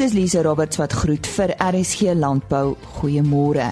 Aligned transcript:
Dit 0.00 0.14
is 0.14 0.16
Lise 0.16 0.40
Roberts 0.42 0.78
wat 0.80 0.94
groet 0.96 1.26
vir 1.28 1.50
RSG 1.60 2.14
Landbou. 2.16 2.70
Goeiemôre. 2.96 3.66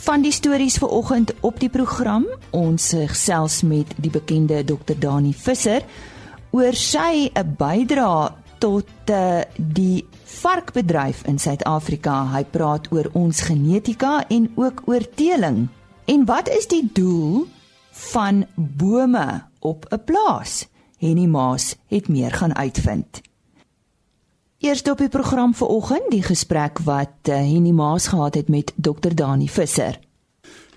Van 0.00 0.24
die 0.24 0.32
stories 0.32 0.78
vir 0.80 0.94
oggend 0.96 1.34
op 1.44 1.60
die 1.60 1.68
program, 1.68 2.24
ons 2.56 2.86
gesels 2.96 3.58
met 3.60 3.92
die 4.00 4.08
bekende 4.08 4.62
Dr. 4.64 4.96
Dani 4.96 5.34
Visser 5.36 5.84
oor 6.56 6.72
sy 6.72 7.28
'n 7.36 7.52
bydrae 7.52 8.32
tot 8.64 9.12
uh, 9.12 9.44
die 9.60 10.08
varkbedryf 10.24 11.26
in 11.28 11.36
Suid-Afrika. 11.36 12.24
Hy 12.32 12.44
praat 12.44 12.88
oor 12.88 13.12
ons 13.12 13.44
genetika 13.44 14.24
en 14.28 14.48
ook 14.56 14.82
oor 14.88 15.04
teeling. 15.04 15.68
En 16.08 16.24
wat 16.24 16.48
is 16.48 16.64
die 16.66 16.88
doel 16.92 17.44
van 17.92 18.46
bome 18.56 19.44
op 19.60 19.84
'n 19.92 20.00
plaas? 20.04 20.64
Henny 20.96 21.26
Maas 21.26 21.76
het 21.88 22.08
meer 22.08 22.32
gaan 22.32 22.56
uitvind. 22.56 23.20
Eerste 24.60 24.90
op 24.90 24.98
die 25.00 25.08
program 25.08 25.54
vir 25.56 25.70
oggend, 25.72 26.10
die 26.12 26.20
gesprek 26.20 26.82
wat 26.84 27.30
uh, 27.32 27.36
Henny 27.40 27.70
Maas 27.72 28.10
gehad 28.12 28.34
het 28.36 28.50
met 28.52 28.74
Dr. 28.76 29.14
Dani 29.16 29.46
Visser. 29.48 29.96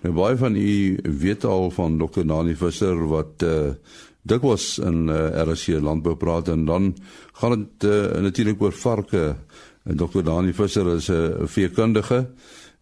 Nou 0.06 0.14
baie 0.16 0.38
van 0.40 0.56
u 0.56 1.00
weet 1.20 1.44
al 1.44 1.68
van 1.76 1.98
Dr. 2.00 2.24
Dani 2.24 2.56
Visser 2.56 2.96
wat 3.12 3.44
uh, 3.44 3.74
dikwels 4.24 4.78
in 4.80 5.12
uh, 5.12 5.44
RC 5.44 5.82
landbou 5.84 6.16
praat 6.16 6.48
en 6.54 6.64
dan 6.66 6.94
gaan 7.42 7.58
dit 7.58 7.90
uh, 7.90 8.22
natuurlik 8.24 8.64
oor 8.64 8.72
varke. 8.72 9.26
En 9.84 10.00
Dr. 10.00 10.24
Dani 10.24 10.56
Visser 10.56 10.88
is 10.96 11.12
'n 11.12 11.20
uh, 11.20 11.44
veekundige 11.44 12.30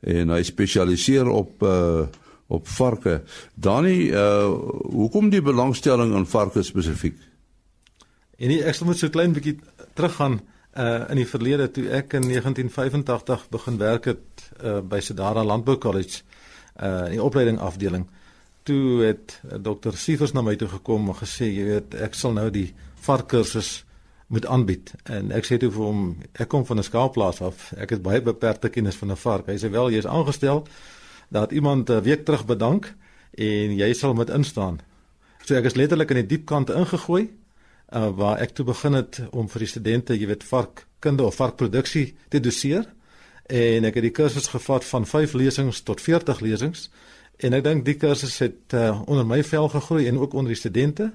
en 0.05 0.29
hy 0.29 0.43
spesialiseer 0.43 1.25
op 1.27 1.63
uh, 1.63 2.05
op 2.47 2.67
varke. 2.67 3.23
Dani, 3.55 4.11
uh, 4.13 4.53
hoekom 4.93 5.29
die 5.33 5.41
belangstelling 5.41 6.13
in 6.13 6.29
varke 6.29 6.61
spesifiek? 6.61 7.17
En 8.37 8.51
ek 8.51 8.75
sal 8.75 8.85
moet 8.85 8.97
so 9.01 9.09
klein 9.09 9.33
bietjie 9.33 9.57
teruggaan 9.93 10.41
uh 10.77 11.09
in 11.09 11.19
die 11.19 11.27
verlede 11.27 11.67
toe 11.71 11.89
ek 11.91 12.13
in 12.13 12.27
1985 12.29 13.49
begin 13.51 13.77
werk 13.77 14.05
het 14.05 14.51
uh 14.63 14.79
by 14.79 14.99
Sedara 14.99 15.43
Landbou 15.43 15.77
College 15.77 16.21
uh 16.79 17.05
in 17.05 17.17
die 17.17 17.23
opleiding 17.23 17.59
afdeling. 17.59 18.07
Toe 18.63 19.01
het 19.03 19.39
uh, 19.45 19.57
Dr. 19.59 19.95
Sievers 19.97 20.31
na 20.31 20.41
my 20.41 20.55
toe 20.55 20.67
gekom 20.67 21.09
en 21.09 21.17
gesê, 21.17 21.49
jy 21.49 21.63
weet, 21.65 21.95
ek 21.95 22.13
sal 22.13 22.35
nou 22.37 22.49
die 22.53 22.73
varkkursus 23.01 23.83
moet 24.31 24.45
aanbied. 24.45 24.93
En 25.09 25.31
ek 25.35 25.49
sê 25.49 25.57
toe 25.59 25.71
vir 25.73 25.83
hom, 25.83 26.03
ek 26.39 26.47
kom 26.47 26.63
van 26.65 26.77
'n 26.77 26.87
skaapplaas 26.87 27.41
af. 27.41 27.73
Ek 27.75 27.89
het 27.89 28.01
baie 28.01 28.21
beperkte 28.21 28.69
kennis 28.69 28.95
van 28.95 29.11
'n 29.11 29.17
vark. 29.17 29.47
Hy 29.47 29.57
sê 29.57 29.69
wel, 29.69 29.89
jy 29.89 29.97
is 29.97 30.07
aangestel 30.07 30.67
dat 31.29 31.51
iemand 31.51 31.89
'n 31.89 32.01
week 32.01 32.25
terug 32.25 32.45
bedank 32.45 32.95
en 33.31 33.75
jy 33.75 33.93
sal 33.93 34.13
met 34.13 34.29
instaan. 34.29 34.79
So 35.43 35.55
ek 35.55 35.65
is 35.65 35.75
letterlik 35.75 36.09
in 36.09 36.21
die 36.21 36.37
diep 36.37 36.45
kant 36.45 36.69
ingegooi 36.69 37.29
uh, 37.91 38.09
waar 38.15 38.39
ek 38.39 38.55
toe 38.55 38.65
begin 38.65 38.93
het 38.93 39.21
om 39.31 39.49
vir 39.51 39.65
die 39.65 39.69
studente, 39.69 40.17
jy 40.17 40.27
weet, 40.31 40.43
varkkunde 40.47 41.23
of 41.27 41.37
varkproduksie 41.39 42.11
te 42.29 42.39
doseer. 42.39 42.87
En 43.51 43.87
ek 43.87 43.99
het 43.99 44.07
die 44.07 44.15
kursus 44.15 44.47
gevat 44.53 44.85
van 44.87 45.05
5 45.05 45.33
lesings 45.33 45.81
tot 45.83 46.01
40 46.01 46.39
lesings. 46.41 46.89
En 47.41 47.53
ek 47.57 47.65
dink 47.65 47.85
die 47.85 47.97
kursus 47.99 48.37
het 48.43 48.75
uh, 48.77 49.01
onder 49.05 49.27
my 49.27 49.41
vel 49.43 49.69
gegroei 49.69 50.07
en 50.07 50.19
ook 50.21 50.33
onder 50.33 50.53
die 50.53 50.59
studente. 50.59 51.11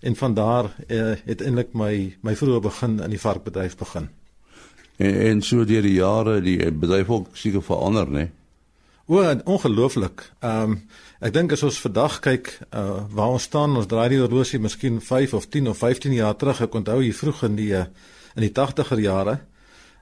En 0.00 0.16
van 0.16 0.34
daar 0.34 0.70
uh, 0.86 1.14
het 1.24 1.42
eintlik 1.42 1.72
my 1.74 1.92
my 2.22 2.34
vroeë 2.36 2.60
begin 2.62 2.98
in 3.02 3.10
die 3.10 3.20
varkbedryf 3.20 3.76
begin. 3.78 4.08
En, 4.98 5.14
en 5.14 5.42
so 5.42 5.64
deur 5.64 5.82
die 5.82 5.96
jare 5.98 6.40
die 6.42 6.58
bedryf 6.70 7.08
ook 7.10 7.36
seker 7.36 7.62
verander, 7.62 8.06
né? 8.06 8.26
Nee? 8.26 8.37
O, 9.10 9.40
ongelooflik. 9.44 10.32
Ehm 10.38 10.62
um, 10.62 10.80
ek 11.24 11.32
dink 11.32 11.52
as 11.54 11.62
ons 11.64 11.78
vandag 11.80 12.18
kyk 12.20 12.50
uh, 12.76 13.06
waar 13.08 13.38
ons 13.38 13.46
staan, 13.48 13.72
ons 13.80 13.86
draai 13.88 14.10
die 14.12 14.18
horlosie 14.20 14.58
miskien 14.60 14.98
5 15.00 15.32
of 15.34 15.46
10 15.48 15.70
of 15.70 15.78
15 15.80 16.12
jaar 16.12 16.34
terug. 16.36 16.60
Ek 16.60 16.74
onthou 16.76 16.98
hier 17.00 17.16
vroeg 17.16 17.40
in 17.48 17.54
die 17.56 17.70
in 17.72 18.44
die 18.44 18.52
80er 18.52 19.00
jare. 19.00 19.38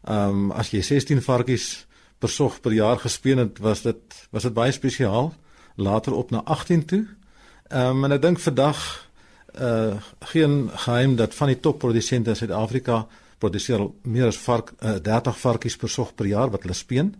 Ehm 0.02 0.40
um, 0.40 0.48
as 0.50 0.72
jy 0.74 0.82
16 0.82 1.22
varkies 1.22 1.86
per 2.18 2.32
sog 2.34 2.58
per 2.60 2.74
jaar 2.74 2.98
gespeen 2.98 3.38
het, 3.44 3.60
was 3.62 3.84
dit 3.86 4.16
was 4.34 4.42
dit 4.42 4.56
baie 4.56 4.74
spesiaal. 4.74 5.30
Later 5.76 6.16
op 6.18 6.34
na 6.34 6.42
18 6.42 6.82
toe. 6.84 7.04
Ehm 7.70 8.02
um, 8.02 8.08
en 8.08 8.16
ek 8.16 8.24
dink 8.26 8.42
vandag 8.42 8.82
uh 9.54 10.02
geen 10.32 10.66
geheim 10.82 11.14
dat 11.16 11.34
van 11.34 11.54
die 11.54 11.60
topprodusente 11.60 12.34
in 12.34 12.36
Suid-Afrika 12.42 13.06
produseer 13.38 13.86
meer 14.02 14.26
as 14.34 14.42
vark 14.48 14.74
uh, 14.82 14.98
30 14.98 15.38
varkies 15.38 15.78
per 15.78 15.94
sog 15.94 16.12
per 16.14 16.26
jaar 16.26 16.50
wat 16.50 16.66
hulle 16.66 16.74
speen 16.74 17.14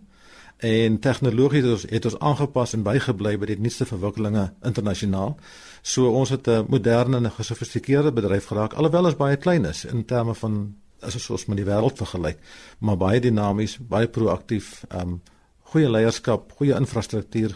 en 0.57 0.99
tegnologies 0.99 1.63
het 1.63 1.71
ons 1.71 1.85
het 1.89 2.05
ons 2.05 2.19
aangepas 2.19 2.73
en 2.73 2.83
bygebly 2.83 3.37
by 3.37 3.45
die 3.45 3.59
nuutste 3.61 3.85
verwikkelinge 3.85 4.53
internasionaal. 4.65 5.37
So 5.81 6.09
ons 6.09 6.29
het 6.29 6.47
'n 6.47 6.65
moderne 6.69 7.17
en 7.17 7.31
gesofistikeerde 7.31 8.11
bedryf 8.11 8.45
geraak 8.45 8.73
alhoewel 8.73 9.05
ons 9.05 9.15
baie 9.15 9.37
klein 9.37 9.65
is 9.65 9.85
in 9.85 10.05
terme 10.05 10.35
van 10.35 10.75
as 11.01 11.13
ons 11.13 11.29
ons 11.29 11.45
met 11.45 11.57
die 11.57 11.65
wêreld 11.65 11.97
vergelyk, 11.97 12.37
maar 12.79 12.97
baie 12.97 13.19
dinamies, 13.19 13.77
baie 13.77 14.07
proaktief, 14.07 14.83
ehm 14.89 15.01
um, 15.01 15.21
goeie 15.67 15.89
leierskap, 15.89 16.51
goeie 16.51 16.75
infrastruktuur, 16.79 17.55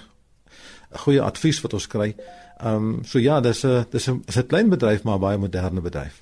goeie 1.06 1.22
advies 1.22 1.62
wat 1.62 1.74
ons 1.74 1.88
kry. 1.88 2.16
Ehm 2.60 2.76
um, 2.76 3.00
so 3.04 3.20
ja, 3.20 3.40
dis 3.42 3.64
'n 3.66 3.86
dis 3.92 4.10
'n 4.10 4.22
is 4.28 4.38
'n 4.38 4.48
klein 4.48 4.70
bedryf 4.70 5.04
maar 5.04 5.20
baie 5.20 5.38
moderne 5.38 5.82
bedryf. 5.82 6.22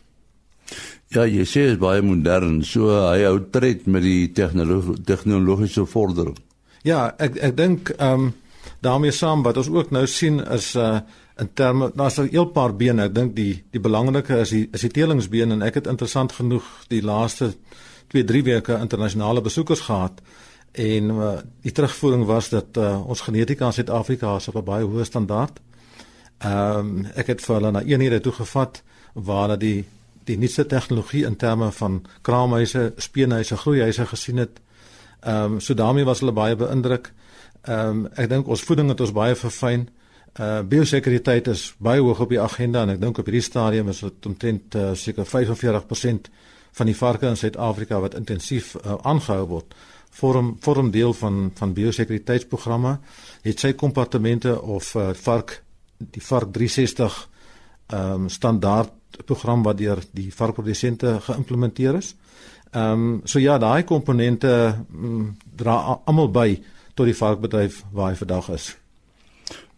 Ja, 1.07 1.25
jy 1.25 1.45
sê 1.45 1.61
is 1.71 1.77
baie 1.77 2.01
modern, 2.01 2.63
so 2.63 2.89
hy 3.11 3.23
hou 3.23 3.39
tred 3.49 3.87
met 3.87 4.03
die 4.03 4.31
tegnologie 4.31 5.03
tegnologiese 5.03 5.85
vordering. 5.85 6.37
Ja, 6.83 7.13
ek 7.17 7.35
ek 7.35 7.57
dink 7.57 7.89
ehm 7.97 8.29
um, 8.29 8.35
daarmee 8.81 9.11
saam 9.11 9.43
wat 9.43 9.57
ons 9.57 9.69
ook 9.69 9.91
nou 9.91 10.05
sien 10.07 10.39
is 10.39 10.75
uh 10.75 10.99
in 11.39 11.49
terme 11.53 11.91
daar's 11.95 12.19
'n 12.19 12.27
heel 12.31 12.45
paar 12.45 12.75
bene. 12.75 13.03
Ek 13.03 13.15
dink 13.15 13.35
die 13.35 13.63
die 13.71 13.79
belangrike 13.79 14.39
is 14.39 14.49
die 14.49 14.69
is 14.73 14.81
die 14.81 14.91
teelingsbeen 14.91 15.51
en 15.51 15.61
ek 15.61 15.73
het 15.73 15.87
interessant 15.87 16.31
genoeg 16.31 16.63
die 16.87 17.01
laaste 17.01 17.53
2, 18.07 18.23
3 18.23 18.43
weke 18.43 18.79
internasionale 18.79 19.41
besoekers 19.41 19.79
gehad 19.79 20.21
en 20.71 21.09
uh, 21.09 21.37
die 21.61 21.71
terugvoering 21.71 22.25
was 22.25 22.49
dat 22.49 22.77
uh, 22.77 23.07
ons 23.07 23.21
genetika 23.21 23.65
in 23.65 23.73
Suid-Afrika 23.73 24.35
is 24.35 24.47
op 24.47 24.55
'n 24.55 24.63
baie 24.63 24.85
hoë 24.85 25.03
standaard. 25.03 25.59
Ehm 26.37 26.79
um, 26.79 27.05
ek 27.15 27.27
het 27.27 27.41
vir 27.41 27.55
hulle 27.55 27.71
na 27.71 27.81
eenhede 27.81 28.19
toe 28.19 28.31
gevat 28.31 28.83
waar 29.13 29.41
hulle 29.41 29.57
die 29.57 29.85
die 30.23 30.37
nuutste 30.37 30.65
tegnologie 30.65 31.25
in 31.25 31.35
terme 31.35 31.71
van 31.71 32.05
kraamhuise, 32.21 32.93
speenhuise, 32.97 33.57
groeihuise 33.57 34.05
gesien 34.05 34.37
het 34.37 34.59
Ehm 35.21 35.53
um, 35.53 35.59
so 35.59 35.73
daarmee 35.73 36.05
was 36.05 36.19
hulle 36.19 36.33
baie 36.35 36.55
beïndruk. 36.55 37.11
Ehm 37.61 37.89
um, 37.89 38.05
ek 38.15 38.29
dink 38.29 38.47
ons 38.47 38.63
voeding 38.63 38.89
het 38.89 39.01
ons 39.01 39.15
baie 39.15 39.35
verfyn. 39.35 39.89
Uh 40.39 40.61
biosekuriteit 40.61 41.47
is 41.47 41.73
baie 41.77 42.01
hoog 42.01 42.19
op 42.19 42.29
die 42.29 42.41
agenda 42.41 42.83
en 42.83 42.89
ek 42.95 43.01
dink 43.01 43.17
op 43.17 43.25
hierdie 43.25 43.43
stadium 43.43 43.89
is 43.89 43.99
dit 44.05 44.25
omtrent 44.25 44.75
uh, 44.75 44.91
seker 44.93 45.25
45% 45.25 46.29
van 46.71 46.85
die 46.85 46.95
varke 46.95 47.27
in 47.27 47.35
Suid-Afrika 47.35 47.99
wat 47.99 48.15
intensief 48.15 48.75
uh, 48.75 48.95
aangehou 49.03 49.47
word 49.47 49.73
vorm 50.19 50.57
vorm 50.61 50.91
deel 50.91 51.13
van 51.13 51.51
van 51.55 51.73
biosekuriteitsprogramme 51.73 52.99
het 53.41 53.59
sy 53.59 53.73
kompartemente 53.73 54.53
of 54.61 54.95
uh, 54.95 55.09
vark 55.13 55.63
die 55.97 56.23
vark 56.23 56.53
360 56.53 57.19
ehm 57.89 58.13
um, 58.13 58.29
standaard 58.29 58.93
program 59.25 59.63
wat 59.63 59.77
deur 59.77 59.99
die 60.13 60.29
varkprodusente 60.33 61.17
geïmplementeer 61.25 61.95
is. 61.97 62.15
Ehm 62.71 62.91
um, 62.91 63.21
so 63.25 63.39
ja, 63.39 63.57
daai 63.57 63.83
komponente 63.83 64.75
um, 64.93 65.37
dra 65.57 65.99
almal 66.05 66.29
by 66.29 66.61
tot 66.93 67.07
die 67.09 67.17
varkbedryf 67.17 67.83
waar 67.91 68.11
hy 68.11 68.19
vandag 68.19 68.49
is. 68.53 68.67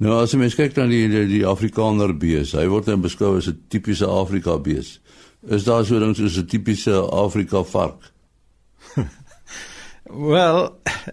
Nou 0.04 0.18
as 0.20 0.34
jy 0.34 0.40
mens 0.42 0.58
kyk 0.60 0.76
na 0.76 0.88
die 0.90 1.06
die, 1.08 1.24
die 1.30 1.46
Afrikaner 1.48 2.12
bees, 2.18 2.52
hy 2.58 2.66
word 2.68 2.90
dan 2.90 3.04
beskou 3.04 3.38
as 3.38 3.48
'n 3.48 3.60
tipiese 3.70 4.08
Afrika 4.08 4.58
bees. 4.58 5.00
Is 5.48 5.64
daar 5.64 5.86
so 5.86 6.00
ding 6.00 6.16
soos 6.16 6.38
'n 6.38 6.46
tipiese 6.46 7.00
Afrika 7.12 7.64
vark? 7.64 8.12
Wel, 10.34 10.60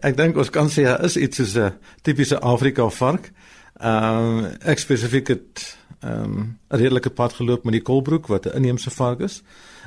ek 0.02 0.16
dink 0.16 0.36
ons 0.36 0.50
kan 0.50 0.66
sê 0.68 0.82
is 1.04 1.16
iets 1.16 1.36
soos 1.36 1.54
'n 1.56 1.72
tipiese 2.02 2.40
Afrika 2.40 2.88
vark. 2.90 3.30
Ehm 3.78 4.44
um, 4.44 4.44
ek 4.66 4.78
spesifiek 4.78 5.28
het 5.28 5.76
ehm 6.02 6.24
um, 6.24 6.58
'n 6.70 6.76
redelike 6.76 7.10
pad 7.10 7.32
geloop 7.32 7.64
met 7.64 7.72
die 7.72 7.86
kolbroek 7.86 8.26
wat 8.26 8.46
'n 8.46 8.56
inheemse 8.56 8.90
vark 8.90 9.20
is. 9.20 9.42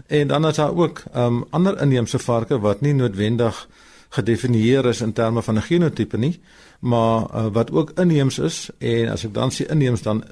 En 0.08 0.28
dan 0.28 0.48
is 0.48 0.56
daar 0.56 0.76
ook 0.76 1.04
ehm 1.14 1.26
um, 1.26 1.46
ander 1.50 1.82
inheemse 1.82 2.20
varke 2.20 2.60
wat 2.60 2.82
nie 2.82 2.94
noodwendig 2.94 3.68
gedefinieer 4.10 4.86
is 4.86 5.02
in 5.02 5.14
terme 5.14 5.42
van 5.42 5.56
'n 5.56 5.62
genotipe 5.62 6.18
nie, 6.18 6.40
maar 6.80 7.22
uh, 7.36 7.46
wat 7.52 7.72
ook 7.72 7.92
inheems 7.96 8.40
is 8.40 8.70
en 8.78 9.10
as 9.10 9.24
ek 9.24 9.34
dan 9.34 9.52
sê 9.52 9.66
inheems 9.70 10.02
dan 10.02 10.24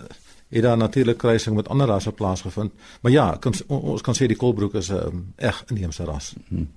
het 0.49 0.61
daar 0.61 0.77
natuurlik 0.77 1.17
kruising 1.17 1.55
met 1.55 1.67
ander 1.67 1.87
rasse 1.87 2.11
plaasgevind. 2.11 2.71
Maar 3.01 3.11
ja, 3.11 3.37
kan, 3.39 3.53
ons 3.67 4.01
kan 4.01 4.15
sê 4.15 4.25
die 4.25 4.35
kolbroek 4.35 4.73
is 4.73 4.89
'n 4.89 4.93
um, 4.93 5.33
eg 5.35 5.63
inheemse 5.67 6.03
ras. 6.03 6.33
Hmm. 6.47 6.69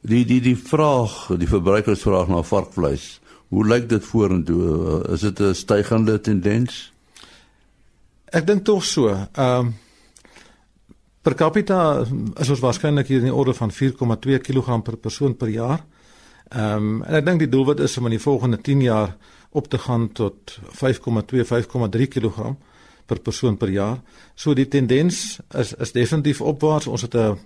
Die 0.00 0.24
die 0.24 0.40
die 0.40 0.56
vraag, 0.56 1.30
die 1.38 1.48
verbruikersvraag 1.48 2.28
na 2.28 2.42
varkvleis. 2.42 3.20
Hoe 3.48 3.66
lyk 3.66 3.88
dit 3.88 4.04
vorentoe? 4.04 5.04
Is 5.08 5.20
dit 5.20 5.40
'n 5.40 5.54
stygende 5.54 6.20
tendens? 6.20 6.92
Ek 8.24 8.46
dink 8.46 8.64
tog 8.64 8.84
so. 8.84 9.08
Ehm 9.08 9.58
um, 9.58 9.74
per 11.24 11.34
capita 11.34 11.78
is 12.40 12.50
ons 12.52 12.60
waarskynlik 12.60 13.08
hier 13.08 13.22
in 13.22 13.30
die 13.30 13.34
orde 13.34 13.54
van 13.56 13.72
4,2 13.72 14.42
kg 14.44 14.82
per 14.84 14.98
persoon 15.00 15.36
per 15.40 15.48
jaar. 15.48 15.80
Ehm 16.52 16.76
um, 16.76 17.02
en 17.02 17.16
ek 17.20 17.24
dink 17.24 17.40
die 17.40 17.48
doelwit 17.48 17.80
is 17.80 17.96
om 17.98 18.10
in 18.10 18.16
die 18.18 18.22
volgende 18.22 18.60
10 18.60 18.82
jaar 18.84 19.16
op 19.50 19.68
te 19.72 19.78
gaan 19.78 20.10
tot 20.12 20.58
5,2 20.82 21.46
5,3 21.48 22.08
kg 22.12 22.52
per 23.06 23.20
persoon 23.20 23.56
per 23.56 23.72
jaar. 23.72 24.00
So 24.34 24.54
die 24.54 24.68
tendens 24.68 25.40
is 25.54 25.72
is 25.74 25.92
definitief 25.92 26.40
opwaarts. 26.40 26.86
Ons 26.86 27.02
het 27.02 27.14
'n 27.14 27.38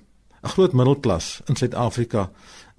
'n 0.42 0.48
groot 0.48 0.72
middelklas 0.72 1.40
in 1.46 1.56
Suid-Afrika 1.56 2.30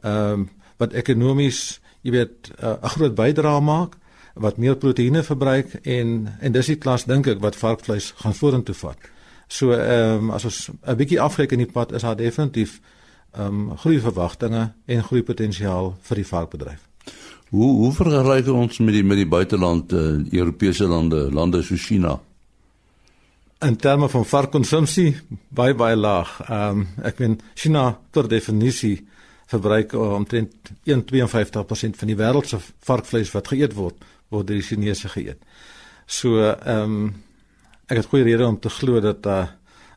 ehm 0.03 0.31
um, 0.31 0.49
wat 0.77 0.93
ekonomies, 0.93 1.79
jy 2.01 2.11
weet, 2.11 2.51
eh, 2.57 2.69
'n 2.69 2.83
uh, 2.83 2.89
groot 2.89 3.15
bydrae 3.15 3.61
maak 3.61 3.95
wat 4.33 4.57
meer 4.57 4.75
proteïene 4.75 5.23
verbruik 5.23 5.73
en 5.83 6.35
en 6.39 6.51
dis 6.51 6.65
die 6.65 6.77
klas 6.77 7.05
dink 7.05 7.27
ek 7.27 7.39
wat 7.39 7.55
varkvleis 7.55 8.13
gaan 8.15 8.33
vorentoe 8.33 8.75
vat. 8.75 8.97
So 9.49 9.73
ehm 9.73 10.29
um, 10.29 10.31
as 10.31 10.45
ons 10.45 10.69
'n 10.69 10.95
bietjie 10.95 11.19
afkyk 11.19 11.51
in 11.51 11.63
die 11.65 11.71
pad 11.71 11.91
is 11.91 12.05
daar 12.05 12.15
definitief 12.15 12.79
ehm 13.33 13.69
um, 13.69 13.77
groei 13.77 13.99
verwagtinge 13.99 14.71
en 14.85 15.03
groei 15.03 15.23
potensiaal 15.23 15.95
vir 16.01 16.15
die 16.15 16.27
varkbedryf. 16.27 16.81
Hoe 17.49 17.69
hoe 17.81 17.93
vergelyk 17.93 18.47
ons 18.47 18.77
met 18.77 18.93
die 18.93 19.03
met 19.03 19.17
die 19.17 19.27
buiteland 19.27 19.93
uh, 19.93 20.21
Europese 20.31 20.87
lande, 20.87 21.31
lande 21.33 21.61
soos 21.61 21.81
China? 21.81 22.19
In 23.65 23.75
terme 23.75 24.09
van 24.09 24.25
varkkonsumpsie 24.25 25.17
baie 25.49 25.73
baie 25.73 25.95
laag. 25.95 26.41
Ehm 26.49 26.79
um, 26.79 26.87
ek 27.03 27.19
meen 27.19 27.39
China 27.55 27.97
per 28.11 28.27
definisie 28.27 29.07
verbruik 29.49 29.93
omtrent 29.93 30.53
1.52% 30.85 31.97
van 31.97 32.07
die 32.07 32.17
wêreld 32.17 32.47
se 32.47 32.59
varkvleis 32.85 33.31
wat 33.33 33.47
geëet 33.47 33.73
word, 33.73 33.97
word 34.29 34.47
deur 34.47 34.61
die 34.61 34.67
Chinese 34.67 35.09
geëet. 35.09 35.41
So 36.05 36.37
ehm 36.37 36.83
um, 36.83 37.09
ek 37.89 38.03
het 38.03 38.09
goeie 38.11 38.23
rede 38.23 38.47
om 38.47 38.59
te 38.61 38.69
glo 38.69 39.01
dat 39.01 39.25
uh, 39.25 39.45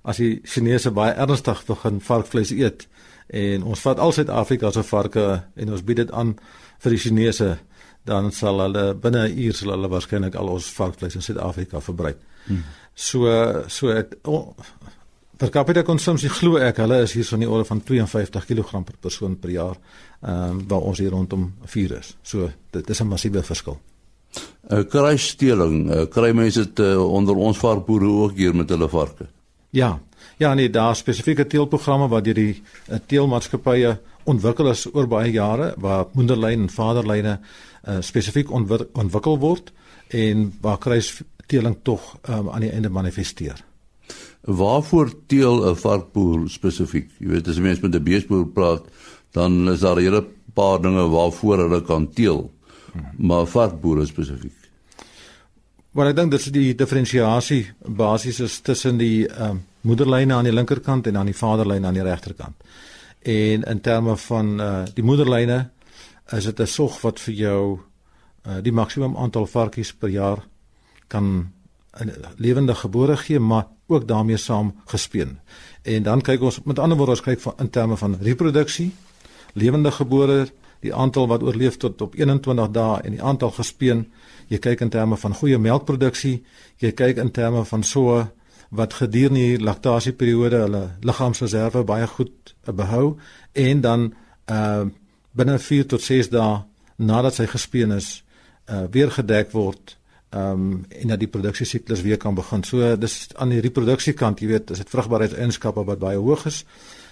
as 0.03 0.19
die 0.19 0.41
Chinese 0.49 0.91
baie 0.91 1.15
ernstig 1.15 1.61
begin 1.69 2.01
varkvleis 2.03 2.53
eet 2.57 2.87
en 3.33 3.67
ons 3.69 3.83
vat 3.85 4.01
al 4.03 4.15
Suid-Afrika 4.17 4.73
se 4.73 4.83
varke 4.83 5.27
en 5.55 5.73
ons 5.73 5.85
bied 5.85 6.03
dit 6.03 6.11
aan 6.13 6.35
vir 6.83 6.97
die 6.97 7.03
Chinese 7.05 7.51
dan 8.09 8.33
sal 8.35 8.59
hulle 8.65 8.95
binne 8.99 9.29
'n 9.29 9.39
uur 9.45 9.55
sal 9.55 9.75
hulle 9.77 9.93
waarskynlik 9.93 10.35
al 10.35 10.49
ons 10.57 10.73
varkvleis 10.79 11.15
in 11.15 11.23
Suid-Afrika 11.23 11.81
verbruik. 11.81 12.19
Hmm. 12.47 12.65
So 12.95 13.29
so 13.69 13.93
ek 13.95 14.17
oh, 14.25 14.55
per 15.39 15.51
capita 15.51 15.83
konsumpsie 15.83 16.31
glo 16.31 16.59
ek 16.59 16.83
hulle 16.83 17.03
is 17.03 17.13
hier 17.13 17.25
so 17.25 17.37
in 17.37 17.47
die 17.47 17.51
orde 17.51 17.65
van 17.65 17.81
52 17.83 18.47
kg 18.47 18.85
per 18.85 18.97
persoon 19.01 19.39
per 19.39 19.51
jaar 19.51 19.77
ehm 20.23 20.51
um, 20.51 20.69
waar 20.69 20.81
ons 20.91 20.99
hier 20.99 21.11
rondom 21.11 21.53
4 21.65 21.99
is. 21.99 22.17
So 22.23 22.51
dit 22.71 22.91
is 22.91 23.01
'n 23.01 23.07
massiewe 23.07 23.43
verskil. 23.43 23.79
'n 24.73 24.79
uh, 24.79 24.85
Kry 24.89 25.17
steeling, 25.17 25.91
uh, 25.91 26.07
kry 26.09 26.33
mense 26.33 26.65
dit 26.65 26.81
uh, 26.81 26.97
onder 27.05 27.37
ons 27.37 27.59
varkboere 27.59 28.09
ook 28.09 28.37
hier 28.37 28.55
met 28.57 28.71
hulle 28.71 28.89
varke. 28.89 29.27
Ja. 29.71 30.01
Ja, 30.39 30.55
nee, 30.55 30.71
daar 30.71 30.97
spesifieke 30.97 31.47
teelprogramme 31.47 32.09
wat 32.09 32.25
deur 32.25 32.35
die 32.35 32.63
uh, 32.89 32.97
teelmaatskappye 33.07 33.99
ontwikkel 34.25 34.71
is 34.71 34.87
oor 34.95 35.07
baie 35.07 35.33
jare 35.33 35.75
waar 35.79 36.07
moederlyn 36.13 36.65
en 36.65 36.71
vaderlyne 36.71 37.35
uh, 37.39 37.99
spesifiek 38.01 38.51
ontwikkel 38.51 39.39
word 39.39 39.73
en 40.09 40.49
waar 40.61 40.79
kruisteeling 40.79 41.77
tog 41.83 42.17
um, 42.29 42.49
aan 42.49 42.65
die 42.65 42.73
einde 42.73 42.89
manifesteer. 42.89 43.61
Waarvoor 44.43 45.13
teel 45.27 45.63
'n 45.71 45.77
varkboer 45.77 46.49
spesifiek? 46.51 47.11
Jy 47.19 47.29
weet 47.29 47.49
as 47.49 47.59
mense 47.59 47.83
met 47.83 47.95
'n 47.95 48.03
beesboer 48.03 48.47
praat, 48.47 48.83
dan 49.33 49.69
is 49.69 49.81
daar 49.81 49.97
'n 49.97 50.03
hele 50.03 50.25
paar 50.55 50.81
dinge 50.81 51.09
waarvoor 51.09 51.59
hulle 51.59 51.83
kan 51.83 52.09
teel. 52.13 52.51
Maar 53.17 53.47
varkboere 53.47 54.07
spesifiek. 54.07 54.62
Wat 55.93 56.09
ek 56.09 56.15
dink 56.17 56.31
dis 56.33 56.47
die 56.49 56.71
diferensiasie 56.73 57.67
basies 57.85 58.39
is 58.41 58.55
tussen 58.65 58.97
die 58.97 59.27
um, 59.29 59.59
moederlyne 59.85 60.33
aan 60.39 60.47
die 60.49 60.55
linkerkant 60.55 61.07
en 61.11 61.19
aan 61.21 61.29
die 61.29 61.37
vaderlyne 61.37 61.85
aan 61.85 61.99
die 61.99 62.07
regterkant. 62.07 62.57
En 63.29 63.67
in 63.69 63.81
terme 63.85 64.15
van 64.17 64.55
uh, 64.57 64.71
die 64.97 65.05
moederlyne 65.05 65.59
is 66.33 66.49
dit 66.49 66.61
'n 66.61 66.67
sog 66.67 66.97
wat 67.03 67.21
vir 67.21 67.35
jou 67.35 67.61
uh, 67.77 68.63
die 68.65 68.73
maksimum 68.73 69.17
aantal 69.17 69.47
varkies 69.47 69.93
per 69.93 70.09
jaar 70.09 70.41
kan 71.09 71.53
lewende 72.37 72.75
gebore 72.75 73.17
gee, 73.17 73.39
maar 73.39 73.67
ook 73.87 74.09
daarmee 74.09 74.37
saam 74.37 74.73
gespeen. 74.87 75.39
En 75.83 76.03
dan 76.03 76.21
kyk 76.21 76.41
ons 76.41 76.63
met 76.65 76.79
ander 76.79 76.97
woorde 76.97 77.13
ons 77.13 77.21
kyk 77.21 77.41
van 77.41 77.55
in 77.59 77.71
terme 77.71 77.97
van 77.97 78.17
reproduksie, 78.21 78.93
lewende 79.53 79.91
gebore, 79.91 80.49
die 80.83 80.95
aantal 80.95 81.29
wat 81.31 81.43
oorleef 81.43 81.79
tot 81.81 82.01
op 82.03 82.15
21 82.19 82.71
dae 82.75 83.01
en 83.03 83.17
die 83.17 83.23
aantal 83.23 83.51
gespeen. 83.57 84.07
Jy 84.51 84.59
kyk 84.59 84.83
in 84.85 84.91
terme 84.91 85.17
van 85.17 85.35
goeie 85.35 85.59
melkproduksie, 85.59 86.43
jy 86.83 86.93
kyk 86.93 87.21
in 87.23 87.31
terme 87.31 87.65
van 87.65 87.83
so 87.87 88.27
wat 88.73 88.97
gedurende 88.97 89.41
die 89.41 89.61
laktasieperiode 89.61 90.65
hulle 90.65 90.83
liggaamsreserve 91.05 91.85
baie 91.85 92.07
goed 92.09 92.55
behou 92.65 93.17
en 93.53 93.81
dan 93.81 94.13
uh 94.51 94.85
binne 95.33 95.57
4 95.59 95.87
tot 95.89 96.03
6 96.05 96.29
dae 96.29 96.61
nadat 97.01 97.39
hy 97.41 97.47
gespeen 97.49 97.93
is, 97.97 98.21
uh 98.69 98.85
weer 98.93 99.11
gedek 99.11 99.53
word 99.57 99.97
ehm 100.33 100.51
um, 100.51 100.85
en 100.89 101.09
dat 101.13 101.21
die 101.21 101.29
produksiesiklus 101.29 102.01
weer 102.03 102.17
kan 102.17 102.35
begin. 102.35 102.63
So 102.65 102.97
dis 102.97 103.29
aan 103.37 103.51
die 103.53 103.61
reproduksiekant, 103.61 104.41
jy 104.41 104.47
weet, 104.49 104.71
is 104.73 104.81
dit 104.81 104.89
vrugbaarheidseienskappe 104.89 105.85
wat 105.85 106.01
baie 106.01 106.17
hoog 106.17 106.47
is. 106.49 106.63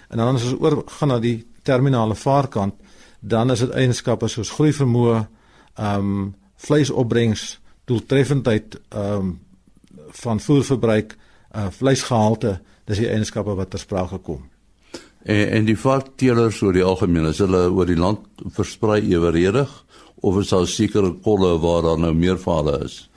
En 0.09 0.17
dan 0.17 0.35
as 0.35 0.47
ons 0.47 0.57
oor 0.57 0.81
gaan 0.89 1.13
na 1.13 1.19
die 1.21 1.35
terminale 1.63 2.15
vaarkant, 2.17 2.73
dan 3.21 3.51
is 3.51 3.59
dit 3.59 3.73
eienskappe 3.77 4.27
soos 4.27 4.51
groei 4.57 4.73
vermoë, 4.73 5.25
ehm 5.77 6.11
um, 6.11 6.29
vleisopbrengs, 6.61 7.59
doeltreffendheid 7.89 8.77
ehm 8.89 9.17
um, 9.17 9.39
van 10.21 10.39
voerverbruik, 10.39 11.15
uh 11.55 11.69
vleisgehalte, 11.71 12.57
dis 12.85 12.99
die 12.99 13.07
eienskappe 13.07 13.55
wat 13.55 13.69
ter 13.71 13.79
sprake 13.79 14.17
kom. 14.17 14.41
En 15.23 15.49
en 15.49 15.65
die 15.65 15.77
varkteelers 15.77 16.61
oor 16.61 16.73
die 16.73 16.83
algemeen, 16.83 17.29
is 17.29 17.39
hulle 17.39 17.69
oor 17.69 17.87
die 17.87 17.97
land 17.97 18.43
versprei 18.57 19.01
eweredig 19.13 19.71
of 20.21 20.37
is 20.41 20.49
daar 20.49 20.67
sekere 20.67 21.13
kolle 21.23 21.55
waar 21.59 21.81
daar 21.81 21.99
nou 21.99 22.13
meer 22.13 22.39
vale 22.39 22.77
is? 22.85 23.09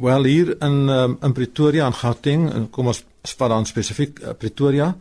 Wel 0.00 0.24
hier 0.24 0.56
in 0.62 0.88
um, 0.88 1.18
in 1.22 1.32
Pretoria 1.32 1.86
en 1.86 1.94
Gauteng, 1.94 2.70
kom 2.70 2.86
ons 2.86 3.04
spat 3.22 3.50
dan 3.50 3.66
spesifiek 3.66 4.20
uh, 4.22 4.34
Pretoria 4.38 4.96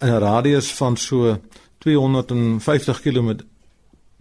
in 0.00 0.08
'n 0.08 0.20
radius 0.20 0.72
van 0.74 0.96
so 0.96 1.38
250 1.78 3.00
km 3.00 3.38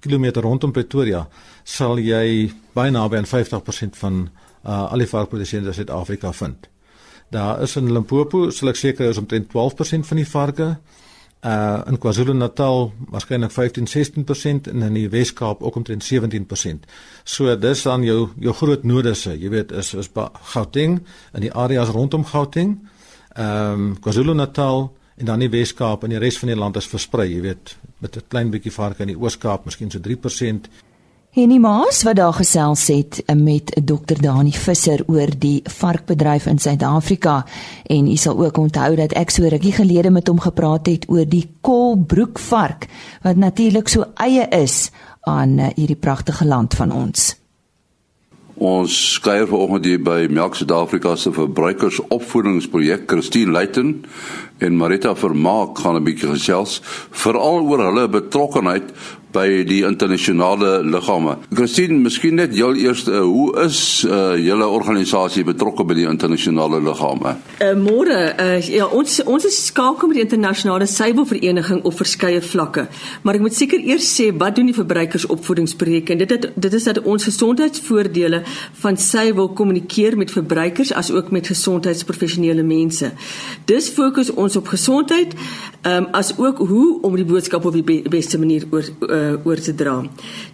kilometer 0.05 0.45
rondom 0.45 0.71
Pretoria 0.71 1.25
sal 1.63 1.99
jy 1.99 2.51
baie 2.77 2.93
naby 2.93 3.19
aan 3.19 3.29
50% 3.29 3.99
van 3.99 4.23
uh, 4.25 4.85
al 4.91 5.03
die 5.03 5.09
varkprodusente 5.09 5.73
in 5.73 5.77
Suid-Afrika 5.79 6.31
vind. 6.33 6.69
Daar 7.33 7.61
is 7.65 7.75
in 7.75 7.91
Limpopo, 7.93 8.49
sal 8.53 8.71
ek 8.71 8.79
seker 8.79 9.09
is 9.09 9.19
omtrent 9.21 9.49
12% 9.53 10.07
van 10.11 10.21
die 10.21 10.29
varke 10.29 10.75
uh 11.45 11.81
in 11.85 11.99
KwaZulu-Natal 12.01 12.87
waarskynlik 13.13 13.51
15-16% 13.53 14.69
en 14.71 14.81
in 14.87 14.95
die 14.97 15.09
Wes-Kaap 15.13 15.61
ook 15.61 15.75
omtrent 15.75 16.05
17%. 16.05 16.87
So 17.23 17.55
dis 17.55 17.83
dan 17.85 18.03
jou 18.03 18.29
jou 18.41 18.53
groot 18.53 18.83
nodusse, 18.83 19.35
jy 19.37 19.51
weet 19.53 19.71
is 19.71 19.93
is 19.93 20.09
Gauteng 20.53 21.03
in 21.33 21.45
die 21.45 21.53
areas 21.53 21.93
rondom 21.93 22.25
Gauteng. 22.25 22.79
Ehm 23.35 23.73
um, 23.73 23.97
KwaZulu-Natal 24.01 24.89
en 25.15 25.25
dan 25.25 25.39
die 25.39 25.49
Wes-Kaap 25.49 26.03
en 26.03 26.09
die 26.09 26.19
res 26.19 26.39
van 26.39 26.51
die 26.51 26.57
land 26.59 26.75
is 26.75 26.87
versprei, 26.91 27.29
jy 27.31 27.41
weet, 27.41 27.77
met 28.03 28.17
'n 28.17 28.27
klein 28.27 28.49
bietjie 28.51 28.71
varke 28.71 29.01
in 29.01 29.13
die 29.13 29.19
Oos-Kaap, 29.19 29.65
miskien 29.65 29.91
so 29.91 29.99
3%. 29.99 30.69
Henny 31.35 31.57
Maas 31.59 32.03
wat 32.03 32.15
daar 32.15 32.33
gesels 32.33 32.87
het 32.87 33.17
met 33.35 33.73
Dr 33.83 34.21
Dani 34.21 34.53
Visser 34.55 35.01
oor 35.11 35.27
die 35.39 35.61
varkbedryf 35.67 36.45
in 36.45 36.59
Suid-Afrika 36.63 37.45
en 37.91 38.07
u 38.07 38.15
sal 38.15 38.39
ook 38.39 38.57
onthou 38.57 38.95
dat 38.95 39.11
ek 39.19 39.29
so 39.29 39.43
rukkie 39.43 39.73
gelede 39.75 40.09
met 40.15 40.27
hom 40.27 40.39
gepraat 40.39 40.87
het 40.87 41.09
oor 41.11 41.25
die 41.27 41.49
kolbroekvark 41.61 42.87
wat 43.21 43.35
natuurlik 43.35 43.91
so 43.91 44.07
eie 44.15 44.47
is 44.47 44.91
aan 45.27 45.59
eh, 45.59 45.73
hierdie 45.75 45.99
pragtige 45.99 46.45
land 46.45 46.73
van 46.73 46.91
ons. 46.91 47.35
Ons 48.55 48.95
skryf 49.17 49.49
vanoggend 49.49 49.85
hier 49.85 49.99
by 49.99 50.29
Melk 50.31 50.55
Suid-Afrika 50.55 51.17
se 51.19 51.33
verbruikersopvoedingsprojek 51.35 53.03
Christine 53.11 53.51
Luiten 53.51 54.05
en 54.57 54.77
Marita 54.77 55.15
Vermaak 55.15 55.77
gaan 55.79 55.95
'n 55.95 56.03
bietjie 56.03 56.29
gesels 56.29 56.81
veral 57.11 57.63
oor 57.67 57.85
hulle 57.85 58.07
betrokkeheid 58.09 58.93
by 59.35 59.63
die 59.67 59.81
internasionale 59.85 60.79
liggame. 60.85 61.37
Christine, 61.55 61.97
miskien 62.03 62.37
net 62.39 62.55
jou 62.55 62.71
eerste, 62.79 63.11
uh, 63.11 63.23
hoe 63.27 63.49
is 63.65 63.79
uh, 64.07 64.35
julle 64.39 64.67
organisasie 64.71 65.43
betrokke 65.47 65.85
by 65.87 65.97
die 65.97 66.07
internasionale 66.09 66.79
liggame? 66.83 67.35
Uh, 67.59 67.73
Môre, 67.79 68.19
uh, 68.39 68.59
ja, 68.63 68.87
ons 68.87 69.19
ons 69.25 69.47
is 69.47 69.57
skakel 69.69 70.11
met 70.11 70.19
die 70.19 70.25
internasionale 70.25 70.87
suiwelvereniging 70.89 71.83
op 71.87 71.97
verskeie 71.99 72.41
vlakke. 72.43 72.87
Maar 73.23 73.39
ek 73.39 73.45
moet 73.47 73.57
seker 73.57 73.83
eers 73.83 74.07
sê 74.15 74.29
wat 74.35 74.55
doen 74.55 74.71
die 74.71 74.77
verbruikersopvoedingsprojek 74.77 76.13
en 76.13 76.23
dit 76.23 76.35
het, 76.35 76.49
dit 76.55 76.79
is 76.79 76.87
dat 76.87 77.01
ons 77.03 77.27
gesondheidsvoordele 77.27 78.43
van 78.83 78.99
suiwel 78.99 79.51
kommunikeer 79.57 80.15
met 80.19 80.31
verbruikers 80.31 80.93
as 80.95 81.11
ook 81.11 81.33
met 81.35 81.51
gesondheidsprofessionele 81.51 82.63
mense. 82.63 83.11
Dis 83.67 83.89
fokus 83.91 84.31
ons 84.31 84.44
op 84.53 84.69
gesondheid, 84.69 85.33
um, 85.81 86.05
as 86.13 86.29
ook 86.37 86.61
hoe 86.69 87.01
om 87.01 87.15
die 87.17 87.25
boodskap 87.25 87.65
op 87.65 87.73
die 87.73 87.83
be 87.83 87.97
beste 88.13 88.37
manier 88.37 88.67
oor 88.69 88.85
uh, 89.09 89.33
oor 89.41 89.57
te 89.57 89.73
dra. 89.75 89.95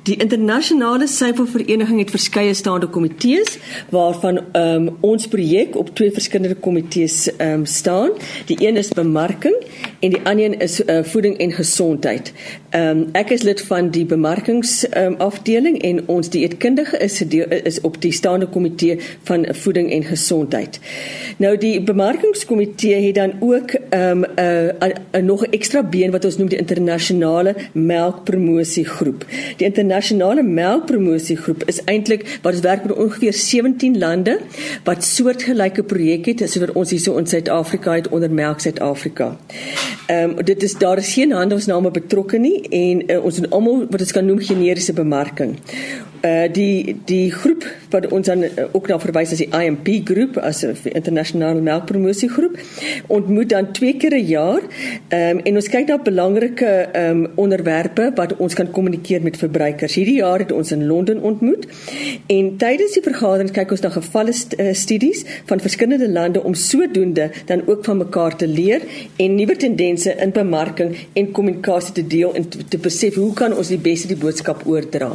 Die 0.07 0.15
internasionale 0.23 1.07
suiwelvereniging 1.07 1.99
het 1.99 2.13
verskeie 2.15 2.53
staande 2.55 2.87
komitees 2.87 3.57
waarvan 3.91 4.39
um, 4.55 4.87
ons 5.03 5.27
projek 5.27 5.75
op 5.75 5.91
twee 5.95 6.11
verskillende 6.15 6.55
komitees 6.55 7.27
um, 7.37 7.65
staan. 7.65 8.15
Die 8.47 8.57
een 8.63 8.79
is 8.79 8.93
bemarking 8.95 9.57
en 9.99 10.15
die 10.15 10.21
ander 10.23 10.45
een 10.45 10.59
is 10.63 10.79
uh, 10.79 11.03
voeding 11.03 11.37
en 11.43 11.51
gesondheid. 11.51 12.31
Um, 12.71 13.03
ek 13.19 13.35
is 13.35 13.43
lid 13.43 13.61
van 13.67 13.91
die 13.91 14.05
bemarkingsafdeling 14.07 15.75
um, 15.81 15.89
en 15.89 16.03
ons 16.07 16.31
dieetkundige 16.31 16.97
is 17.03 17.19
deel, 17.27 17.51
is 17.67 17.81
op 17.83 17.99
die 18.01 18.13
staande 18.15 18.47
komitee 18.47 18.99
van 19.27 19.45
voeding 19.51 19.91
en 19.91 20.07
gesondheid. 20.07 20.79
Nou 21.43 21.57
die 21.57 21.81
bemarkingskomitee 21.83 23.05
het 23.05 23.15
dan 23.15 23.33
ook 23.39 23.75
'n 23.89 23.97
um, 23.97 24.25
uh, 24.39 25.19
'n 25.19 25.25
nog 25.25 25.45
'n 25.45 25.51
ekstra 25.51 25.83
been 25.83 26.11
wat 26.11 26.25
ons 26.25 26.37
noem 26.37 26.49
die 26.49 26.57
internasionale 26.57 27.55
melkpromosiegroep. 27.71 29.25
Die 29.57 29.65
internasionale 29.65 30.43
melkpromosiegroep 30.43 31.63
is 31.65 31.83
eintlik 31.83 32.39
wat 32.41 32.53
ons 32.53 32.61
werk 32.61 32.83
met 32.83 32.97
ongeveer 32.97 33.33
17 33.33 33.97
lande 33.97 34.39
wat 34.83 35.03
soortgelyke 35.03 35.83
projekte 35.83 36.29
het 36.29 36.39
soos 36.39 36.65
wat 36.65 36.75
ons 36.75 36.89
hierso 36.89 37.17
in 37.17 37.27
Suid-Afrika 37.27 37.93
het 37.93 38.09
onder 38.09 38.31
Melk 38.31 38.59
Suid-Afrika. 38.59 39.37
Ehm 40.05 40.29
um, 40.29 40.45
dit 40.45 40.63
is 40.63 40.77
daar 40.77 40.97
is 40.97 41.13
geen 41.13 41.31
handelsname 41.31 41.91
betrokke 41.91 42.37
nie 42.37 42.61
en 42.69 43.11
uh, 43.11 43.23
ons 43.23 43.35
doen 43.35 43.49
almal 43.49 43.85
wat 43.89 43.99
ons 43.99 44.11
kan 44.11 44.25
noem 44.25 44.39
generiese 44.39 44.93
bemarking 44.93 45.57
uh 46.21 46.45
die 46.53 47.01
die 47.05 47.31
groep 47.33 47.65
wat 47.89 48.07
ons 48.13 48.27
dan 48.29 48.43
uh, 48.43 48.65
ook 48.71 48.87
na 48.87 48.99
verwys 49.01 49.31
as 49.33 49.41
die 49.41 49.49
IMP 49.49 49.87
groep 50.05 50.37
as 50.37 50.61
'n 50.65 50.75
internasionale 50.93 51.61
melkpromosie 51.61 52.29
groep 52.29 52.57
ontmoet 53.07 53.49
dan 53.49 53.70
twee 53.71 53.97
keer 53.97 54.15
'n 54.15 54.25
jaar. 54.25 54.61
Ehm 55.07 55.37
um, 55.37 55.39
en 55.39 55.55
ons 55.55 55.69
kyk 55.69 55.87
na 55.87 55.97
belangrike 55.97 56.65
ehm 56.65 57.23
um, 57.23 57.31
onderwerpe 57.35 58.11
wat 58.15 58.35
ons 58.37 58.53
kan 58.53 58.71
kommunikeer 58.71 59.21
met 59.21 59.37
verbruikers. 59.37 59.95
Hierdie 59.95 60.19
jaar 60.19 60.39
het 60.39 60.51
ons 60.51 60.71
in 60.71 60.85
Londen 60.87 61.21
ontmoet 61.21 61.67
en 62.27 62.57
tydens 62.57 62.93
die 62.93 63.03
vergadering 63.03 63.51
kyk 63.51 63.71
ons 63.71 63.81
na 63.81 63.89
gevalle 63.89 64.33
st 64.33 64.59
uh, 64.59 64.73
studies 64.73 65.25
van 65.45 65.59
verskillende 65.59 66.09
lande 66.09 66.43
om 66.43 66.53
sodoende 66.53 67.31
dan 67.45 67.67
ook 67.67 67.85
van 67.85 67.97
mekaar 67.97 68.35
te 68.35 68.47
leer 68.47 68.81
en 69.17 69.35
nuwe 69.35 69.55
tendense 69.55 70.15
in 70.15 70.31
bemarking 70.31 70.95
en 71.13 71.31
kommunikasie 71.31 71.93
te 71.93 72.07
deel 72.07 72.33
en 72.33 72.49
te, 72.49 72.67
te 72.67 72.77
besef 72.77 73.15
hoe 73.15 73.33
kan 73.33 73.57
ons 73.57 73.67
die 73.67 73.81
beste 73.81 74.07
die 74.07 74.17
boodskap 74.17 74.65
oordra. 74.65 75.11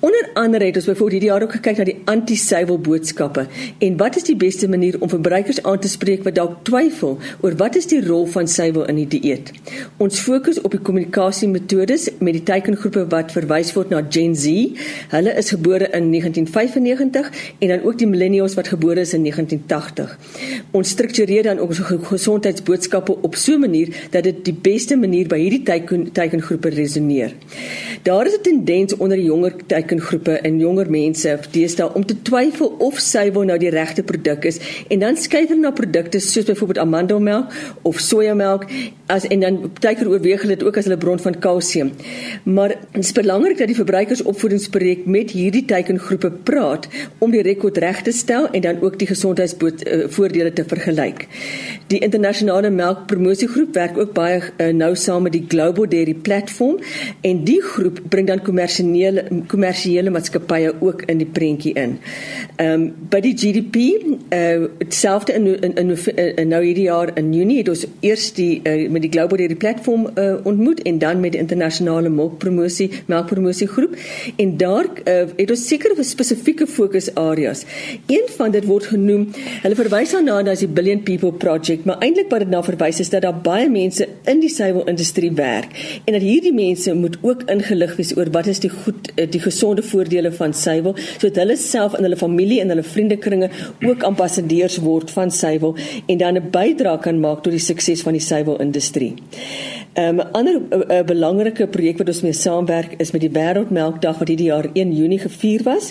Onder 0.00 0.30
andere 0.34 0.64
het 0.64 0.76
ons 0.76 0.84
byvoorbeeld 0.84 1.10
hierdie 1.10 1.28
jaar 1.28 1.42
ook 1.42 1.52
gekyk 1.52 1.76
na 1.76 1.84
die 1.84 2.00
anti-suiwel 2.04 2.78
boodskappe 2.78 3.46
en 3.78 3.96
wat 3.96 4.16
is 4.16 4.28
die 4.28 4.36
beste 4.36 4.68
manier 4.68 4.94
om 5.00 5.10
verbruikers 5.10 5.62
aan 5.62 5.80
te 5.82 5.88
spreek 5.88 6.22
wat 6.22 6.36
dalk 6.38 6.60
twyfel 6.62 7.18
oor 7.40 7.56
wat 7.58 7.67
is 7.76 7.86
die 7.90 8.06
rol 8.06 8.26
van 8.26 8.48
suiwel 8.48 8.86
in 8.86 8.96
die 8.96 9.06
dieet. 9.08 9.50
Ons 9.96 10.20
fokus 10.20 10.60
op 10.60 10.70
die 10.70 10.80
kommunikasiemetodes 10.80 12.08
met 12.18 12.38
die 12.38 12.42
teikengroepe 12.42 13.06
wat 13.08 13.32
verwys 13.32 13.72
word 13.76 13.90
na 13.90 14.02
Gen 14.10 14.36
Z. 14.36 14.78
Hulle 15.10 15.34
is 15.34 15.50
gebore 15.50 15.90
in 15.90 16.10
1995 16.12 17.30
en 17.58 17.68
dan 17.68 17.82
ook 17.82 17.98
die 17.98 18.06
millennials 18.06 18.54
wat 18.54 18.68
gebore 18.68 19.00
is 19.00 19.14
in 19.14 19.26
1980. 19.26 20.18
Ons 20.70 20.94
struktureer 20.94 21.42
dan 21.42 21.58
ook 21.58 21.74
ons 21.74 21.82
gesondheidsboodskappe 22.12 23.18
op 23.22 23.34
so 23.34 23.54
'n 23.54 23.60
manier 23.60 23.88
dat 24.10 24.22
dit 24.24 24.44
die 24.44 24.58
beste 24.62 24.96
manier 24.96 25.26
by 25.26 25.38
hierdie 25.38 25.62
teiken 25.62 26.12
teikengroepe 26.12 26.68
resoneer. 26.68 27.32
Daar 28.02 28.26
is 28.26 28.36
'n 28.38 28.42
tendens 28.42 28.96
onder 28.96 29.16
die 29.16 29.26
jonger 29.26 29.52
teiken 29.66 29.88
teikengroepe 29.88 30.38
en 30.44 30.58
jonger 30.60 30.90
mense 30.90 31.34
deesdae 31.52 31.88
om 31.96 32.04
te 32.06 32.16
twyfel 32.26 32.74
of 32.84 32.98
suiwel 33.02 33.46
nou 33.48 33.58
die 33.60 33.72
regte 33.72 34.04
produk 34.06 34.44
is 34.48 34.58
en 34.92 35.02
dan 35.04 35.16
skuif 35.16 35.48
hulle 35.48 35.62
na 35.62 35.72
produkte 35.74 36.20
soos 36.22 36.48
byvoorbeeld 36.48 36.82
amandelmelk 36.84 37.54
of 37.82 38.00
sojamelk 38.02 38.66
as 39.06 39.26
en 39.26 39.40
dan 39.40 39.58
teiken 39.80 40.08
oorweeg 40.08 40.42
hulle 40.44 40.56
dit 40.56 40.66
ook 40.66 40.76
as 40.76 40.84
hulle 40.88 40.98
bron 41.00 41.18
van 41.18 41.38
kalsium. 41.38 41.92
Maar 42.42 42.68
dit 42.68 43.04
is 43.04 43.12
belangrik 43.12 43.58
dat 43.58 43.70
die 43.70 43.76
verbruikersopvoedingsprojek 43.78 45.06
met 45.06 45.30
hierdie 45.30 45.64
teikengroepe 45.64 46.30
praat 46.30 46.88
om 47.18 47.32
die 47.32 47.42
rekord 47.42 47.78
reg 47.78 48.02
te 48.02 48.12
stel 48.12 48.50
en 48.50 48.60
dan 48.60 48.82
ook 48.84 48.98
die 48.98 49.08
gesondheidsvoordele 49.08 50.52
te 50.52 50.64
vergelyk. 50.68 51.26
Die 51.88 52.00
internasionale 52.04 52.70
melkpromosiegroep 52.70 53.74
werk 53.74 53.98
ook 53.98 54.12
baie 54.12 54.72
nou 54.76 54.92
saam 54.96 55.24
met 55.28 55.32
die 55.32 55.44
Global 55.48 55.88
Dairy 55.88 56.14
Platform 56.14 56.76
en 57.20 57.44
die 57.44 57.60
groep 57.64 58.02
bring 58.12 58.28
dan 58.28 58.42
kommersiële 58.44 59.24
kommersiële 59.48 60.12
maatskappye 60.12 60.74
ook 60.84 61.06
in 61.08 61.22
die 61.22 61.30
prentjie 61.32 61.74
in. 61.74 61.96
Ehm 62.56 62.72
um, 62.72 62.86
by 63.08 63.20
die 63.24 63.34
GDP 63.36 63.76
uh 64.34 64.68
selfde 64.88 65.32
in, 65.32 65.46
in 65.62 65.74
in 65.80 65.94
in 66.36 66.48
nou 66.48 66.60
hierdie 66.64 66.88
jaar 66.88 67.10
in 67.16 67.32
Junie 67.32 67.47
het 67.56 67.68
ons 67.68 67.84
eers 68.00 68.32
die 68.36 68.60
uh, 68.64 68.88
met 68.90 69.02
die 69.02 69.10
Global 69.10 69.38
Dairy 69.38 69.54
Platform 69.54 70.08
uh, 70.14 70.34
ontmoet 70.44 70.82
en 70.82 70.98
dan 70.98 71.20
met 71.20 71.32
die 71.32 71.40
internasionale 71.40 72.08
melkpromosie 72.08 72.90
melkpromosie 73.06 73.68
groep 73.68 73.96
en 74.36 74.56
daar 74.56 74.88
uh, 75.04 75.14
het 75.36 75.50
ons 75.50 75.66
sekere 75.68 76.04
spesifieke 76.04 76.66
fokusareas. 76.66 77.64
Een 78.06 78.26
van 78.36 78.50
dit 78.50 78.64
word 78.64 78.90
genoem, 78.92 79.28
hulle 79.62 79.78
verwys 79.78 80.12
daarna 80.12 80.40
as 80.50 80.64
die 80.64 80.68
Billion 80.68 81.02
People 81.02 81.32
Project, 81.32 81.84
maar 81.84 82.02
eintlik 82.04 82.30
wat 82.30 82.44
dit 82.44 82.52
na 82.52 82.62
verwys 82.62 83.00
is 83.00 83.10
dat 83.10 83.22
daar 83.22 83.40
baie 83.42 83.68
mense 83.70 84.08
in 84.26 84.40
die 84.40 84.52
suiwelindustrie 84.52 85.32
werk 85.38 85.72
en 86.04 86.12
dat 86.12 86.22
hierdie 86.22 86.54
mense 86.54 86.94
moet 86.94 87.18
ook 87.22 87.46
ingelig 87.50 87.96
wees 87.96 88.14
oor 88.16 88.30
wat 88.34 88.46
is 88.50 88.60
die 88.64 88.72
goed 88.72 89.12
die 89.14 89.40
gesond 89.40 89.68
gesonde 89.68 89.82
voordele 89.82 90.32
van 90.32 90.54
suiwel 90.54 90.94
sodat 91.18 91.36
hulle 91.42 91.56
self 91.56 91.94
en 91.94 92.06
hulle 92.06 92.16
familie 92.16 92.60
en 92.62 92.72
hulle 92.72 92.84
vriendekringe 92.86 93.50
ook 93.86 94.02
ambassadeurs 94.06 94.78
word 94.84 95.10
van 95.10 95.30
suiwel 95.30 95.76
en 96.06 96.18
dan 96.18 96.36
'n 96.36 96.50
bydrae 96.50 96.98
kan 96.98 97.20
maak 97.20 97.37
tot 97.42 97.54
die 97.54 97.62
sukses 97.62 98.02
van 98.06 98.16
die 98.16 98.22
suiwelindustrie. 98.24 99.14
'n 99.98 100.00
um, 100.00 100.20
ander 100.32 100.60
uh, 100.70 101.02
belangrike 101.02 101.66
projek 101.66 101.98
wat 101.98 102.08
ons 102.12 102.20
mee 102.22 102.32
saamwerk 102.32 102.92
is 103.02 103.10
met 103.10 103.20
die 103.24 103.30
Wêreldmelkdag 103.34 104.18
wat 104.20 104.28
hierdie 104.30 104.46
jaar 104.46 104.68
1 104.72 104.92
Junie 104.94 105.18
gevier 105.18 105.62
was 105.66 105.88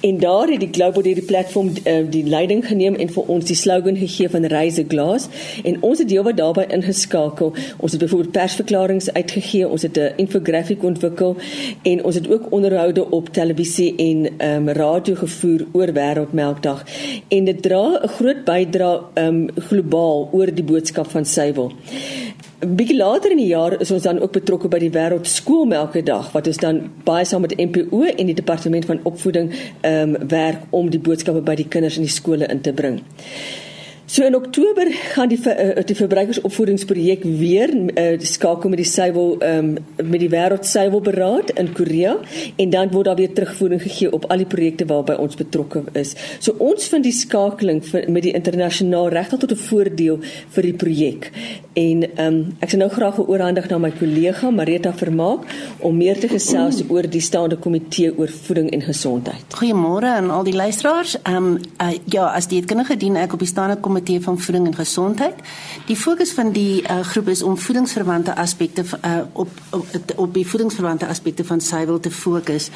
en 0.00 0.18
daar 0.18 0.48
het 0.48 0.62
die 0.62 0.70
Global 0.72 1.02
Dairy 1.02 1.20
Platform 1.20 1.68
uh, 1.68 1.98
die 2.08 2.24
leiding 2.24 2.64
geneem 2.66 2.96
en 2.96 3.12
vir 3.12 3.28
ons 3.34 3.44
die 3.44 3.56
slogan 3.56 3.98
gegee 4.00 4.30
van 4.32 4.46
Raise 4.48 4.80
a 4.80 4.84
Glass 4.88 5.28
en 5.64 5.76
ons 5.82 6.00
het 6.00 6.08
deel 6.08 6.24
wat 6.24 6.38
daarbey 6.38 6.64
ingeskakel. 6.72 7.52
Ons 7.76 7.92
het 7.92 8.00
byvoorbeeld 8.00 8.32
persverklaringe 8.32 9.12
uitgegee, 9.12 9.68
ons 9.68 9.82
het 9.82 9.98
'n 9.98 10.16
infografiek 10.16 10.82
ontwikkel 10.82 11.36
en 11.82 12.04
ons 12.04 12.14
het 12.14 12.30
ook 12.32 12.48
onderhoude 12.50 13.10
op 13.10 13.28
televisie 13.28 13.94
en 13.96 14.26
um, 14.48 14.68
radio 14.68 15.14
gevoer 15.14 15.66
oor 15.72 15.92
Wêreldmelkdag 15.92 16.84
en 17.28 17.44
dit 17.44 17.62
dra 17.62 18.00
'n 18.00 18.08
groot 18.08 18.44
bydrae 18.44 19.00
um, 19.14 19.48
globaal 19.54 20.28
oor 20.32 20.54
die 20.54 20.64
boodskap 20.64 21.10
van 21.10 21.24
suiwel. 21.24 21.72
Bietjie 22.60 22.96
later 22.96 23.32
in 23.32 23.40
die 23.40 23.48
jaar 23.48 23.72
is 23.80 23.90
ons 23.90 24.04
dan 24.04 24.18
ook 24.20 24.34
betrokke 24.36 24.68
by 24.68 24.78
die 24.82 24.92
wêreld 24.92 25.28
skoolmelkedag 25.28 26.28
wat 26.34 26.50
ons 26.50 26.60
dan 26.60 26.82
baie 27.06 27.24
saam 27.24 27.46
met 27.46 27.56
NPO 27.56 28.02
en 28.10 28.28
die 28.28 28.36
departement 28.36 28.84
van 28.84 29.00
opvoeding 29.08 29.48
ehm 29.80 30.14
um, 30.14 30.28
werk 30.28 30.68
om 30.76 30.90
die 30.90 31.00
boodskappe 31.00 31.40
by 31.40 31.56
die 31.56 31.68
kinders 31.68 31.96
in 31.96 32.04
die 32.04 32.12
skole 32.12 32.46
in 32.46 32.60
te 32.60 32.72
bring. 32.72 33.00
So 34.10 34.24
in 34.24 34.34
Oktober 34.34 34.88
gaan 34.90 35.28
die 35.30 35.38
uh, 35.38 35.84
die 35.86 35.94
verbruikersopvoedingsprojek 35.94 37.22
weer 37.38 37.70
uh, 37.70 38.16
skakel 38.26 38.72
met 38.72 38.80
die 38.82 38.86
suiwel 38.90 39.36
um, 39.46 39.68
met 40.02 40.18
die 40.18 40.30
wêreld 40.32 40.66
suiwelberaad 40.66 41.52
in 41.62 41.68
Korea 41.78 42.16
en 42.58 42.72
dan 42.74 42.90
word 42.90 43.06
daar 43.06 43.20
weer 43.20 43.30
terugvoering 43.36 43.78
gegee 43.84 44.10
op 44.10 44.26
al 44.26 44.42
die 44.42 44.48
projekte 44.50 44.88
waarby 44.90 45.14
ons 45.14 45.38
betrokke 45.38 45.84
is. 45.94 46.16
So 46.42 46.56
ons 46.58 46.88
vind 46.90 47.06
die 47.06 47.14
skakeling 47.14 47.84
vir, 47.86 48.08
met 48.10 48.26
die 48.26 48.32
internasionaal 48.34 49.12
regtig 49.14 49.44
tot 49.44 49.54
'n 49.54 49.62
voordeel 49.68 50.18
vir 50.56 50.62
die 50.62 50.74
projek. 50.82 51.30
En 51.78 52.02
um, 52.26 52.40
ek 52.58 52.74
sou 52.74 52.82
nou 52.82 52.90
graag 52.90 53.22
oorhandig 53.22 53.70
na 53.70 53.78
my 53.78 53.92
kollega 53.94 54.50
Marita 54.50 54.92
Vermaak 54.92 55.46
om 55.78 55.96
meer 55.96 56.18
te 56.18 56.28
gesels 56.28 56.82
oor 56.92 57.06
die 57.06 57.22
staande 57.22 57.56
komitee 57.56 58.10
oor 58.18 58.28
voeding 58.28 58.70
en 58.74 58.82
gesondheid. 58.82 59.46
Goeiemôre 59.54 60.10
aan 60.18 60.30
al 60.34 60.42
die 60.42 60.56
luisteraars. 60.56 61.14
Ehm 61.22 61.36
um, 61.36 61.58
uh, 61.78 61.94
ja, 62.10 62.26
as 62.34 62.50
die 62.50 62.64
kinders 62.64 62.90
gedien 62.90 63.14
ek 63.16 63.38
op 63.38 63.38
die 63.38 63.48
staande 63.48 63.78
komitee 63.78 63.98
komitee 64.00 64.24
van 64.24 64.40
voeding 64.40 64.66
en 64.66 64.74
gesondheid. 64.74 65.34
Die 65.86 65.96
fokus 65.96 66.32
van 66.32 66.52
die 66.52 66.82
uh, 66.82 67.00
groep 67.00 67.28
is 67.28 67.42
om 67.42 67.58
voedingsverwante 67.58 68.36
aspekte 68.36 68.84
uh, 69.04 69.20
op, 69.32 69.48
op 69.70 69.86
op 70.16 70.34
die 70.34 70.46
voedingsverwante 70.46 71.06
aspekte 71.06 71.44
van 71.44 71.60
suiwel 71.60 72.00
te 72.00 72.10
fokus. 72.10 72.70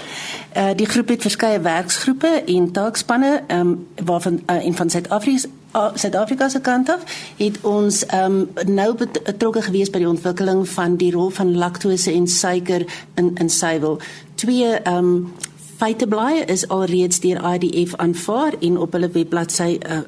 Uh, 0.56 0.68
die 0.76 0.86
groep 0.86 1.08
het 1.08 1.20
verskeie 1.20 1.60
werksgroepe 1.60 2.42
en 2.46 2.70
taakspanne 2.72 3.42
um, 3.48 3.86
waarvan 4.04 4.40
uh, 4.50 4.64
een 4.64 4.76
van 4.76 4.90
Suid-Afrika 4.90 5.48
Suid-Afrika 5.94 6.48
se 6.48 6.60
kant 6.60 6.88
af 6.88 7.02
het 7.36 7.58
ons 7.60 8.04
um, 8.14 8.50
nou 8.66 8.94
betrokke 8.94 9.62
gewees 9.62 9.90
by 9.90 9.98
die 9.98 10.08
ontwikkeling 10.08 10.68
van 10.68 10.94
die 10.96 11.10
rol 11.10 11.32
van 11.34 11.56
laktose 11.58 12.12
en 12.12 12.28
suiker 12.30 12.84
in 13.18 13.32
in 13.34 13.50
suiwel. 13.50 13.98
Twee 14.34 14.70
um, 14.86 15.32
feiteblaaie 15.76 16.44
is 16.44 16.68
alreeds 16.68 17.20
deur 17.20 17.40
IDF 17.54 17.94
aanvaar 17.96 18.54
en 18.60 18.78
op 18.78 18.92
hulle 18.92 19.10
webbladsy 19.10 19.78
uh, 19.78 20.00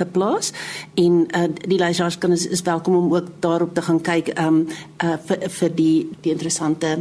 geplaas 0.00 0.52
en 0.94 1.24
uh, 1.36 1.46
die 1.66 1.78
luisteraars 1.78 2.18
kan 2.18 2.32
is, 2.32 2.46
is 2.46 2.62
welkom 2.62 2.96
om 2.96 3.14
ook 3.14 3.30
daarop 3.38 3.74
te 3.74 3.82
gaan 3.82 4.00
kyk 4.00 4.32
um, 4.38 4.66
uh, 5.04 5.16
vir 5.26 5.48
vir 5.60 5.74
die 5.74 5.96
die 6.20 6.32
interessante 6.32 6.98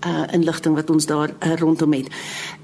uh 0.00 0.22
inligting 0.32 0.74
wat 0.74 0.90
ons 0.90 1.06
daar 1.06 1.28
uh, 1.28 1.54
rondom 1.60 1.92
het. 1.92 2.06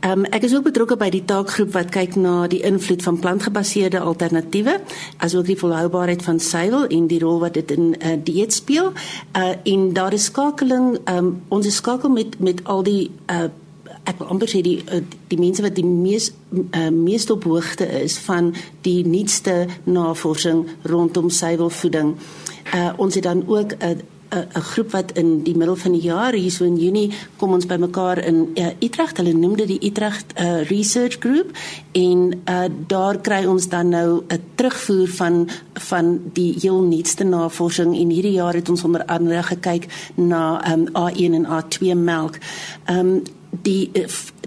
Ehm 0.01 0.25
um, 0.25 0.25
ek 0.25 0.47
is 0.49 0.55
ook 0.55 0.63
betrokke 0.65 0.97
by 0.97 1.11
die 1.13 1.25
taakgroep 1.25 1.73
wat 1.73 1.91
kyk 1.93 2.17
na 2.17 2.47
die 2.47 2.63
invloed 2.65 3.03
van 3.03 3.19
plantgebaseerde 3.19 4.01
alternatiewe 4.01 4.79
asook 5.17 5.45
die 5.47 5.59
volhoubaarheid 5.59 6.23
van 6.23 6.41
suiwel 6.41 6.87
en 6.87 7.07
die 7.07 7.21
rol 7.21 7.39
wat 7.45 7.55
dit 7.55 7.71
in 7.71 7.93
uh, 7.93 8.17
dieet 8.25 8.53
speel. 8.53 8.93
Uh 9.37 9.53
en 9.65 9.93
daar 9.93 10.13
is 10.13 10.25
skakeling 10.25 10.99
ehm 11.05 11.17
um, 11.17 11.43
ons 11.49 11.67
is 11.67 11.77
skakel 11.77 12.11
met 12.11 12.41
met 12.41 12.65
al 12.65 12.83
die 12.83 13.11
uh 13.27 13.53
ek 14.07 14.19
wil 14.19 14.33
amper 14.35 14.51
sê 14.51 14.63
die 14.65 14.79
eh, 14.87 15.03
die 15.31 15.39
mense 15.41 15.63
wat 15.65 15.77
die 15.79 15.87
mees 15.87 16.31
uh, 16.55 16.89
meeste 16.95 17.35
op 17.35 17.45
hoogte 17.45 17.87
is 18.03 18.19
van 18.27 18.53
die 18.87 19.03
nuutste 19.07 19.67
navorsing 19.85 20.67
rondom 20.83 21.31
suiwelvoeding. 21.31 22.15
Uh 22.75 22.91
ons 23.03 23.15
het 23.15 23.27
dan 23.27 23.43
ook 23.47 23.75
'n 23.79 24.03
uh, 24.35 24.39
'n 24.55 24.61
groep 24.61 24.91
wat 24.91 25.13
in 25.13 25.43
die 25.43 25.57
middel 25.57 25.77
van 25.77 25.93
die 25.93 26.01
jaar 26.01 26.33
hier 26.33 26.51
so 26.51 26.65
in 26.65 26.77
Junie 26.77 27.13
kom 27.37 27.53
ons 27.53 27.67
bymekaar 27.67 28.19
in 28.19 28.51
uh, 28.55 28.67
Utrecht. 28.79 29.17
Hulle 29.17 29.33
noem 29.33 29.57
dit 29.57 29.67
die 29.67 29.91
Utrecht 29.91 30.33
uh, 30.41 30.63
Research 30.69 31.17
Group 31.19 31.51
en 31.93 32.43
uh, 32.45 32.65
daar 32.87 33.19
kry 33.19 33.45
ons 33.45 33.69
dan 33.69 33.89
nou 33.89 34.23
'n 34.29 34.43
terugvoer 34.55 35.09
van 35.09 35.49
van 35.75 36.21
die 36.33 36.55
heel 36.61 36.81
nuutste 36.81 37.25
navorsing 37.25 37.97
en 37.97 38.11
hierdie 38.11 38.33
jaar 38.33 38.55
het 38.55 38.69
ons 38.69 38.85
onder 38.85 39.05
andere 39.05 39.43
gekyk 39.43 39.87
na 40.15 40.73
um, 40.73 40.89
A1 40.89 41.33
en 41.33 41.47
A2 41.47 41.95
melk. 41.95 42.39
Ehm 42.85 42.99
um, 42.99 43.23
die 43.63 43.91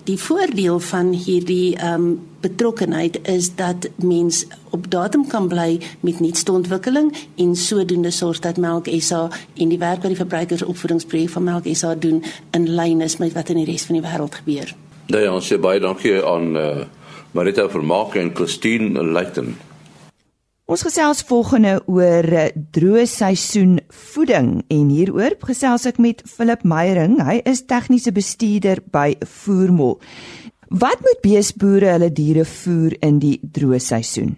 die 0.04 0.18
voordeel 0.18 0.80
van 0.80 1.14
hierdie 1.14 1.76
ehm 1.76 1.94
um, 1.94 2.20
betrokkenheid 2.40 3.20
is 3.28 3.56
dat 3.56 3.90
mens 3.96 4.46
op 4.70 4.92
datum 4.92 5.28
kan 5.28 5.48
bly 5.48 5.80
met 6.00 6.20
nuutste 6.20 6.52
ontwikkeling 6.52 7.14
en 7.36 7.56
sodoende 7.56 8.12
sorg 8.12 8.40
dat 8.40 8.58
Melk 8.58 8.88
SA 9.00 9.30
en 9.56 9.70
die 9.70 9.78
werk 9.78 10.02
wat 10.02 10.14
die 10.14 10.22
verbruikersopvoedingsprojek 10.22 11.30
van 11.30 11.44
Melk 11.44 11.68
SA 11.74 11.96
doen 11.96 12.24
in 12.52 12.70
lyn 12.70 13.02
is 13.02 13.18
met 13.18 13.34
wat 13.34 13.50
in 13.50 13.60
die 13.60 13.66
res 13.66 13.84
van 13.90 14.00
die 14.00 14.06
wêreld 14.08 14.36
gebeur. 14.36 14.76
Nee, 15.08 15.32
ons 15.32 15.52
sê 15.52 15.60
baie 15.60 15.80
dankie 15.84 16.16
aan 16.26 16.56
uh, 16.56 16.86
Marita 17.32 17.68
Vermaak 17.70 18.16
en 18.16 18.32
Christine 18.36 19.04
Leighton. 19.04 19.58
Ons 20.70 20.84
gesels 20.86 21.24
volgende 21.26 21.72
oor 21.90 22.28
eh, 22.30 22.52
droë 22.76 23.08
seisoen 23.10 23.80
voeding 23.90 24.52
en 24.70 24.92
hieroor 24.94 25.34
gesels 25.42 25.88
ek 25.90 25.98
met 25.98 26.22
Philip 26.30 26.62
Meyering. 26.62 27.16
Hy 27.26 27.40
is 27.50 27.64
tegniese 27.72 28.14
bestuurder 28.14 28.84
by 28.94 29.16
Voermol. 29.32 29.98
Wat 30.84 31.02
moet 31.08 31.24
beesboere 31.26 31.96
hulle 31.96 32.12
diere 32.14 32.46
voer 32.46 32.94
in 33.02 33.18
die 33.18 33.40
droë 33.42 33.82
seisoen? 33.82 34.36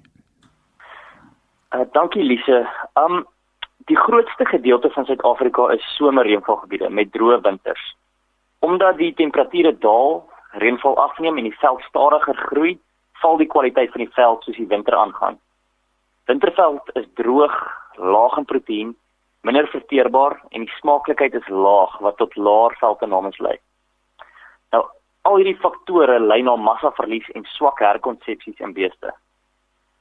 Uh, 1.75 1.83
dankie 1.99 2.23
Lise. 2.23 2.63
Um 2.95 3.25
die 3.91 3.99
grootste 3.99 4.47
gedeelte 4.47 4.87
van 4.95 5.11
Suid-Afrika 5.11 5.67
is 5.75 5.83
somerreënvalgebiede 5.97 6.87
met 6.95 7.11
droë 7.11 7.41
winters. 7.43 7.83
Omdat 8.63 9.03
die 9.03 9.11
temperature 9.19 9.75
daal, 9.83 10.21
reënval 10.63 10.95
afneem 11.09 11.43
en 11.43 11.51
die 11.51 11.57
veld 11.59 11.83
stadiger 11.91 12.39
groei, 12.47 12.77
val 13.19 13.35
die 13.43 13.51
kwaliteit 13.51 13.91
van 13.91 14.07
die 14.07 14.13
veld 14.15 14.47
soos 14.47 14.63
die 14.63 14.71
winter 14.71 14.95
aangaan. 14.95 15.41
Winterveld 16.31 16.81
is 16.93 17.07
droog, 17.19 17.55
laag 17.95 18.37
in 18.39 18.45
proteïen, 18.47 18.91
minder 19.43 19.65
verteerbaar 19.67 20.37
en 20.55 20.63
die 20.63 20.75
smaaklikheid 20.77 21.33
is 21.35 21.49
laag 21.51 21.97
wat 22.05 22.15
tot 22.21 22.37
laer 22.39 22.75
veldinnames 22.79 23.39
lei. 23.43 23.57
Nou, 24.71 24.85
al 25.27 25.41
hierdie 25.41 25.57
faktore 25.59 26.15
lei 26.23 26.39
na 26.47 26.53
massaverlies 26.55 27.27
en 27.35 27.43
swak 27.57 27.83
herkonsepsies 27.83 28.63
in 28.63 28.71
beeste. 28.77 29.11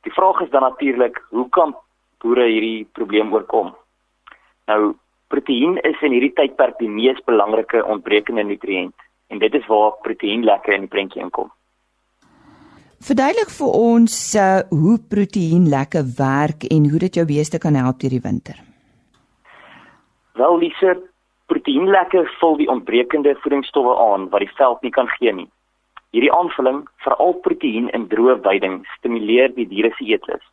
Die 0.06 0.14
vraag 0.14 0.44
is 0.46 0.52
dan 0.54 0.62
natuurlik, 0.68 1.18
hoe 1.34 1.49
kan 1.56 1.75
boere 2.22 2.46
hierdie 2.46 2.87
probleem 2.94 3.34
oorkom? 3.34 3.75
Nou, 4.70 4.94
proteïen 5.34 5.80
is 5.82 5.99
in 6.06 6.14
hierdie 6.14 6.37
tydperk 6.38 6.78
die 6.78 6.92
mees 7.00 7.18
belangrike 7.26 7.82
ontbrekende 7.82 8.46
nutriënt 8.52 9.08
en 9.34 9.42
dit 9.42 9.58
is 9.58 9.66
waar 9.72 9.99
proteïenlekke 10.06 10.78
in 10.78 10.87
die 10.87 10.94
prentjie 10.94 11.26
inkom. 11.26 11.50
Verduidelik 13.00 13.49
vir 13.49 13.76
ons 13.80 14.14
uh, 14.37 14.61
hoe 14.69 14.99
proteïen 15.12 15.62
lekker 15.73 16.02
werk 16.19 16.66
en 16.69 16.88
hoe 16.92 16.99
dit 17.00 17.14
jou 17.16 17.25
beeste 17.25 17.57
kan 17.62 17.78
help 17.80 18.02
deur 18.02 18.12
die 18.12 18.21
winter. 18.21 18.59
Wel, 20.37 20.59
Lise, 20.61 20.92
proteïen 21.49 21.88
lekker 21.88 22.28
vul 22.42 22.59
die 22.61 22.69
ontbrekende 22.69 23.33
voedingsstowwe 23.40 23.95
aan 24.04 24.28
wat 24.35 24.45
die 24.45 24.52
veld 24.59 24.85
nie 24.85 24.92
kan 24.92 25.09
gee 25.16 25.33
nie. 25.33 25.49
Hierdie 26.12 26.33
aanvulling, 26.35 26.83
veral 27.07 27.33
proteïen 27.47 27.88
in 27.97 28.04
droë 28.12 28.37
weiding, 28.45 28.83
stimuleer 28.99 29.57
die 29.57 29.69
diere 29.73 29.95
se 29.97 30.04
eetlus. 30.04 30.45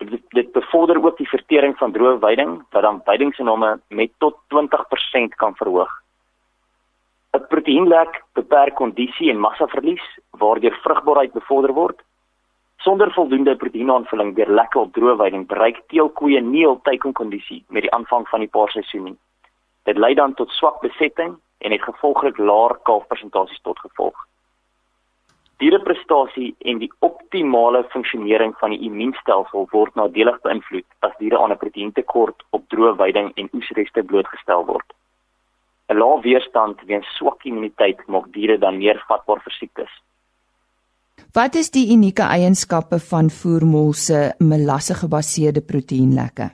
Dit, 0.00 0.24
dit 0.32 0.48
bevorder 0.56 1.02
ook 1.04 1.20
die 1.20 1.28
vertering 1.28 1.76
van 1.76 1.92
droë 1.92 2.16
weiding 2.24 2.56
wat 2.72 2.88
dan 2.88 3.04
weidingsinname 3.04 3.76
met 3.88 4.16
tot 4.24 4.40
20% 4.54 5.36
kan 5.36 5.52
verhoog. 5.60 5.92
'n 7.36 7.46
Proteïenlek 7.52 8.22
beperk 8.34 8.74
kondisie 8.74 9.30
en 9.30 9.40
massaverlies 9.40 10.04
waardeur 10.40 10.74
vrugbaarheid 10.84 11.32
bevorder 11.32 11.72
word. 11.72 11.98
Sonder 12.84 13.12
voldoende 13.12 13.56
proteïenaanvulling 13.56 14.34
deur 14.36 14.50
lekke 14.58 14.78
op 14.78 14.92
droë 14.96 15.16
weiding 15.16 15.46
bereik 15.46 15.82
teelkoeie 15.92 16.40
nie 16.40 16.64
hul 16.64 16.80
teikenkondisie 16.88 17.64
met 17.68 17.82
die 17.82 17.92
aanvang 17.98 18.28
van 18.28 18.40
die 18.40 18.52
paarseisoen 18.56 19.04
nie. 19.04 19.18
Dit 19.84 19.98
lei 19.98 20.14
dan 20.14 20.34
tot 20.34 20.50
swak 20.50 20.80
besetting 20.80 21.36
en 21.58 21.72
het 21.72 21.82
gevolglik 21.82 22.38
laer 22.38 22.76
kalfpersentasies 22.88 23.60
tot 23.62 23.78
gevolg. 23.78 24.16
Diereprestasie 25.60 26.54
en 26.58 26.78
die 26.78 26.92
optimale 27.00 27.84
funksionering 27.92 28.52
van 28.60 28.70
die 28.70 28.82
immuunstelsel 28.88 29.68
word 29.72 29.94
nadelig 29.94 30.40
beïnvloed 30.44 30.88
as 31.00 31.16
diere 31.18 31.38
aan 31.38 31.52
'n 31.52 31.62
proteïentekort 31.64 32.44
op 32.50 32.68
droë 32.68 32.96
weiding 32.96 33.32
en 33.36 33.48
oesreste 33.52 34.02
blootgestel 34.02 34.64
word. 34.64 34.88
'n 35.88 35.98
lae 35.98 36.20
weerstand 36.22 36.80
weens 36.86 37.06
swak 37.16 37.44
immuniteit 37.44 38.00
maak 38.06 38.26
diere 38.34 38.58
dan 38.58 38.78
meer 38.78 38.98
vatbaar 39.08 39.40
vir 39.44 39.52
siektes. 39.52 39.92
Wat 41.32 41.54
is 41.54 41.70
die 41.70 41.92
unieke 41.92 42.22
eienskappe 42.22 42.98
van 43.10 43.30
voermol 43.30 43.92
se 43.92 44.32
melasse 44.38 44.94
gebaseerde 44.94 45.62
proteïenlekke? 45.70 46.50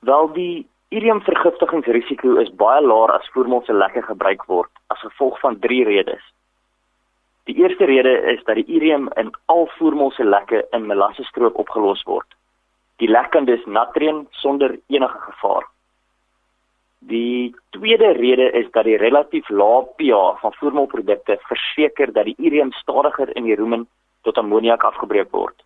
Wel 0.00 0.32
die 0.32 0.66
irium 0.88 1.20
vergiftigingsrisiko 1.26 2.36
is 2.42 2.50
baie 2.62 2.82
laer 2.82 3.12
as 3.18 3.28
voermol 3.34 3.62
se 3.66 3.74
lekke 3.74 4.02
gebruik 4.02 4.46
word 4.46 4.70
as 4.94 5.00
gevolg 5.04 5.38
van 5.40 5.58
drie 5.60 5.84
redes. 5.84 6.22
Die 7.46 7.56
eerste 7.62 7.84
rede 7.84 8.14
is 8.32 8.42
dat 8.46 8.58
die 8.58 8.66
irium 8.78 9.08
in 9.16 9.30
al 9.46 9.68
voermol 9.78 10.10
se 10.16 10.24
lekke 10.24 10.64
in 10.72 10.86
melasse 10.86 11.22
stroop 11.28 11.58
opgelos 11.62 12.02
word. 12.06 12.26
Die 12.98 13.10
lek 13.10 13.30
kan 13.30 13.44
dus 13.44 13.62
nat 13.66 13.96
reën 13.96 14.24
sonder 14.30 14.78
enige 14.88 15.18
gevaar. 15.28 15.66
Die 16.98 17.54
tweede 17.70 18.12
rede 18.12 18.50
is 18.50 18.70
dat 18.72 18.84
die 18.84 18.96
relatief 18.96 19.48
lae 19.48 19.84
pH 19.96 20.40
van 20.40 20.52
voermelprodukte 20.52 21.38
verseker 21.48 22.12
dat 22.12 22.24
die 22.24 22.36
urium 22.38 22.72
stadiger 22.72 23.36
in 23.36 23.44
die 23.44 23.54
rumen 23.54 23.86
tot 24.22 24.38
ammoniak 24.38 24.82
afgebreek 24.82 25.30
word. 25.30 25.62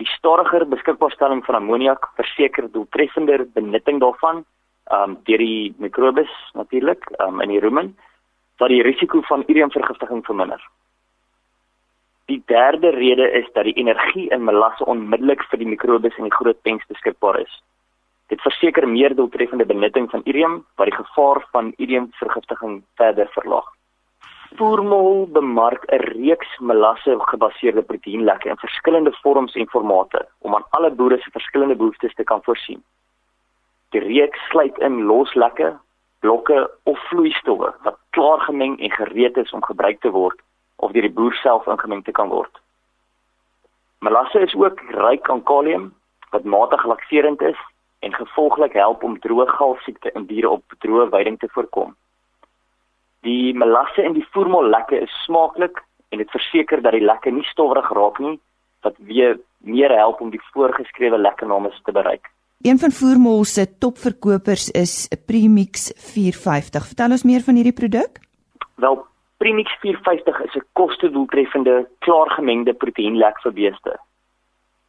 Die 0.00 0.06
stadiger 0.06 0.66
beskikbaarstelling 0.66 1.44
van 1.44 1.54
ammoniak 1.54 2.08
verseker 2.16 2.70
doeltreffender 2.72 3.46
benutting 3.54 4.00
daarvan 4.00 4.44
um 4.92 5.18
deur 5.24 5.38
die 5.38 5.74
mikrobes 5.78 6.32
natuurlik 6.54 7.06
um 7.20 7.40
in 7.40 7.48
die 7.54 7.60
rumen 7.60 7.94
wat 8.58 8.68
die 8.68 8.82
risiko 8.82 9.20
van 9.28 9.44
uriumvergiftiging 9.46 10.24
verminder. 10.24 10.60
Die 12.26 12.42
derde 12.46 12.90
rede 12.90 13.30
is 13.30 13.46
dat 13.52 13.64
die 13.64 13.76
energie 13.76 14.28
in 14.32 14.44
melasse 14.44 14.84
onmiddellik 14.84 15.42
vir 15.50 15.60
die 15.60 15.68
mikrobes 15.68 16.16
in 16.18 16.28
die 16.28 16.36
groot 16.36 16.60
pens 16.62 16.84
beskikbaar 16.88 17.40
is. 17.40 17.62
Dit 18.32 18.40
verseker 18.40 18.88
meer 18.88 19.14
doeltreffende 19.14 19.66
benutting 19.66 20.10
van 20.10 20.22
irium 20.24 20.62
wat 20.80 20.88
die 20.88 20.96
gevaar 20.96 21.44
van 21.52 21.72
iriumvergiftiging 21.76 22.82
verder 22.96 23.28
verlaag. 23.36 23.66
Voermol 24.56 25.26
bemark 25.32 25.84
'n 25.90 26.02
reeks 26.14 26.58
melasse 26.58 27.16
gebaseerde 27.18 27.82
proteïenlekke 27.82 28.48
in 28.48 28.56
verskillende 28.56 29.12
vorms 29.22 29.54
en 29.54 29.68
formate 29.68 30.28
om 30.38 30.54
aan 30.54 30.64
alle 30.70 30.90
boere 30.90 31.18
se 31.18 31.30
verskillende 31.30 31.76
behoeftes 31.76 32.14
te 32.14 32.24
kan 32.24 32.42
voorsien. 32.42 32.82
Die 33.90 34.00
reeks 34.00 34.46
sluit 34.48 34.78
in 34.78 35.02
loslekke, 35.02 35.76
blokke 36.20 36.70
of 36.82 36.98
vloeistowwe 37.08 37.74
wat 37.82 37.98
klaar 38.10 38.40
gemeng 38.40 38.80
en 38.80 38.90
gereed 38.90 39.36
is 39.36 39.52
om 39.52 39.64
gebruik 39.64 40.00
te 40.00 40.10
word 40.10 40.40
of 40.76 40.92
deur 40.92 41.02
die 41.02 41.16
boer 41.18 41.34
self 41.34 41.66
ingemeng 41.66 42.04
te 42.04 42.12
kan 42.12 42.28
word. 42.28 42.60
Melasse 43.98 44.40
is 44.40 44.54
ook 44.54 44.80
ryk 44.90 45.30
aan 45.30 45.42
kalium 45.42 45.94
wat 46.30 46.44
matig 46.44 46.84
lakserend 46.84 47.42
is 47.42 47.58
en 48.04 48.14
gevolglik 48.14 48.76
help 48.78 49.02
om 49.02 49.18
droë 49.18 49.46
galsiekte 49.56 50.12
in 50.14 50.26
diere 50.30 50.50
op 50.58 50.76
droë 50.84 51.08
weiding 51.14 51.38
te 51.40 51.48
voorkom. 51.54 51.94
Die 53.24 53.54
melasse 53.56 54.04
in 54.04 54.16
die 54.18 54.26
voermol 54.36 54.68
lekke 54.68 55.00
is 55.06 55.14
smaaklik 55.24 55.80
en 56.12 56.20
dit 56.20 56.30
verseker 56.30 56.82
dat 56.84 56.92
die 56.92 57.04
lekke 57.04 57.32
nie 57.32 57.46
stowwerig 57.48 57.90
raak 57.96 58.20
nie 58.20 58.36
wat 58.84 58.96
weer 58.98 59.38
meer 59.64 59.92
help 59.96 60.20
om 60.20 60.30
die 60.30 60.42
voorgeskrewe 60.52 61.18
lekkernaame 61.18 61.72
te 61.84 61.92
bereik. 61.92 62.28
Een 62.64 62.78
van 62.78 62.92
voermol 62.92 63.44
se 63.44 63.64
topverkopers 63.78 64.70
is 64.70 65.08
Premix 65.26 65.90
450. 65.96 66.86
Vertel 66.92 67.16
ons 67.16 67.24
meer 67.24 67.42
van 67.44 67.58
hierdie 67.60 67.76
produk? 67.76 68.20
Wel, 68.80 69.00
Premix 69.36 69.72
450 69.80 70.40
is 70.44 70.54
'n 70.56 70.66
kostedoeltreffende, 70.72 71.88
klaargemengde 71.98 72.72
proteïenlek 72.72 73.40
vir 73.40 73.52
beeste. 73.52 73.98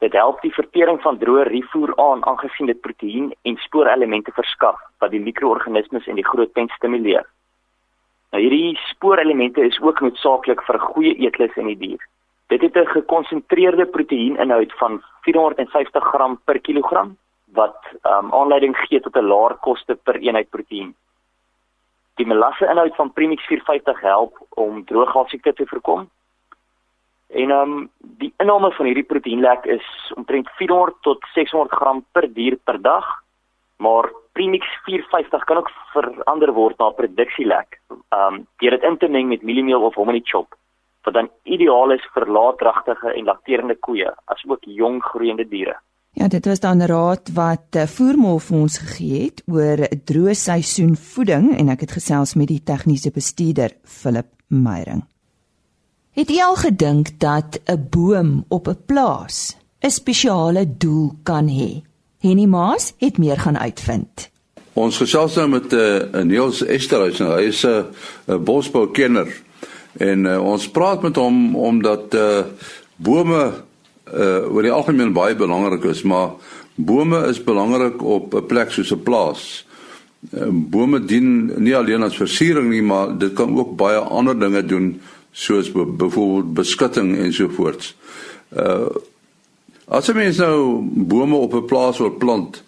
Dit 0.03 0.13
help 0.13 0.41
die 0.41 0.53
vertering 0.53 0.99
van 1.01 1.17
droë 1.17 1.45
rifoer 1.47 1.93
aan 2.01 2.25
aangesien 2.27 2.67
dit 2.67 2.81
proteïen 2.81 3.31
en 3.41 3.57
spoorelemente 3.63 4.31
verskaf 4.35 4.79
wat 4.99 5.11
die 5.11 5.23
mikroorganismes 5.23 6.07
in 6.11 6.19
die 6.19 6.27
grootpen 6.27 6.67
stimuleer. 6.75 7.23
Nou 8.35 8.41
hierdie 8.43 8.75
spoorelemente 8.89 9.63
is 9.63 9.79
ook 9.81 10.01
noodsaaklik 10.03 10.61
vir 10.67 10.75
'n 10.75 10.87
goeie 10.91 11.15
eetlus 11.15 11.55
in 11.55 11.67
die 11.71 11.77
dier. 11.77 12.01
Dit 12.47 12.61
het 12.61 12.75
'n 12.75 12.91
gekonsentreerde 12.97 13.85
proteïeninhoud 13.85 14.73
van 14.77 15.01
450 15.21 16.03
gram 16.03 16.39
per 16.45 16.59
kilogram 16.59 17.17
wat 17.53 17.77
um, 18.03 18.33
aanleiding 18.33 18.75
gee 18.77 18.99
tot 18.99 19.15
'n 19.15 19.27
laer 19.31 19.55
koste 19.61 19.95
per 19.95 20.15
eenheid 20.15 20.49
proteïen. 20.49 20.95
Die 22.15 22.27
melasse 22.27 22.67
inhoud 22.67 22.95
van 22.95 23.13
Premix 23.13 23.45
450 23.45 24.01
help 24.01 24.45
om 24.49 24.85
drooggalsiekte 24.85 25.53
te 25.53 25.65
voorkom 25.65 26.09
En 27.33 27.51
ehm 27.51 27.71
um, 27.71 27.89
die 27.99 28.33
inname 28.37 28.71
van 28.71 28.85
hierdie 28.85 29.07
proteïenlek 29.07 29.65
is 29.65 29.85
omtrent 30.15 30.49
400 30.57 31.01
tot 31.01 31.23
600 31.33 31.71
gram 31.71 32.05
per 32.11 32.33
dier 32.33 32.57
per 32.63 32.81
dag 32.81 33.05
Maar 33.77 34.11
premix 34.31 34.65
450 34.83 35.43
kan 35.43 35.57
ook 35.57 35.71
verander 35.93 36.53
word 36.53 36.77
na 36.77 36.89
produksielek. 36.89 37.81
Ehm 38.09 38.33
um, 38.33 38.45
deur 38.57 38.71
dit 38.71 38.83
in 38.83 38.97
te 38.97 39.07
meng 39.07 39.27
met 39.27 39.41
mieliemeel 39.41 39.81
of 39.81 39.95
hominy 39.95 40.21
chop 40.23 40.55
wat 41.05 41.13
dan 41.13 41.29
ideaal 41.43 41.91
is 41.91 42.05
vir 42.13 42.25
laatdragtige 42.37 43.11
en 43.13 43.27
lakterende 43.29 43.75
koeie 43.75 44.09
asook 44.25 44.63
jong 44.65 45.03
groeiende 45.03 45.45
diere. 45.47 45.75
Ja, 46.17 46.27
dit 46.27 46.45
was 46.45 46.59
dan 46.59 46.81
raad 46.81 47.29
wat 47.35 47.75
eh, 47.75 47.85
Voermol 47.85 48.39
vir 48.39 48.57
ons 48.57 48.77
gegee 48.81 49.19
het 49.25 49.43
oor 49.45 49.85
droë 50.11 50.33
seisoen 50.33 50.95
voeding 50.95 51.51
en 51.59 51.69
ek 51.69 51.85
het 51.85 51.97
gesels 51.99 52.33
met 52.35 52.49
die 52.49 52.63
tegniese 52.63 53.11
bestuurder 53.13 53.77
Philip 53.83 54.31
Meyering. 54.47 55.03
Het 56.15 56.29
jy 56.31 56.39
al 56.39 56.55
gedink 56.55 57.09
dat 57.19 57.59
'n 57.67 57.87
boom 57.89 58.45
op 58.47 58.67
'n 58.67 58.77
plaas 58.85 59.57
'n 59.79 59.89
spesiale 59.89 60.77
doel 60.77 61.11
kan 61.23 61.47
hê? 61.47 61.81
Henny 62.19 62.45
Maas 62.45 62.93
het 62.97 63.17
meer 63.17 63.39
gaan 63.39 63.57
uitvind. 63.57 64.29
Ons 64.73 64.97
gesels 64.97 65.35
nou 65.35 65.47
met 65.47 65.73
'n 65.73 65.75
uh, 65.75 66.21
Niels 66.21 66.65
Esterhuis, 66.65 67.17
nou, 67.17 67.31
hy 67.39 67.47
is 67.47 67.63
'n 67.63 67.85
uh, 68.27 68.37
bosboukenner 68.37 69.27
en 69.97 70.25
uh, 70.25 70.43
ons 70.43 70.69
praat 70.69 71.01
met 71.01 71.15
hom 71.15 71.55
omdat 71.55 72.13
uh, 72.13 72.39
bome 72.95 73.53
uh, 74.13 74.53
oor 74.53 74.61
die 74.61 74.71
algemeen 74.71 75.13
baie 75.13 75.35
belangrik 75.35 75.83
is, 75.83 76.01
maar 76.03 76.29
bome 76.75 77.27
is 77.27 77.43
belangrik 77.43 78.03
op 78.03 78.33
'n 78.33 78.45
plek 78.45 78.71
soos 78.71 78.91
'n 78.91 79.03
plaas. 79.03 79.67
Uh, 80.31 80.47
bome 80.49 81.05
dien 81.05 81.51
nie 81.57 81.75
alleen 81.75 82.03
as 82.03 82.15
versiering 82.17 82.69
nie, 82.69 82.81
maar 82.81 83.17
dit 83.17 83.33
kan 83.33 83.57
ook 83.57 83.75
baie 83.75 83.97
ander 83.97 84.39
dinge 84.39 84.65
doen 84.65 85.01
soos 85.35 85.71
byvoorbeeld 85.71 86.53
beskutting 86.55 87.17
en 87.19 87.33
so 87.33 87.51
voort. 87.51 87.91
Uh 88.55 88.87
as 89.85 90.07
jy 90.09 90.15
mens 90.17 90.39
nou 90.41 90.81
bome 90.81 91.37
op 91.37 91.53
'n 91.53 91.67
plaas 91.69 91.99
wil 92.01 92.15
plant 92.17 92.63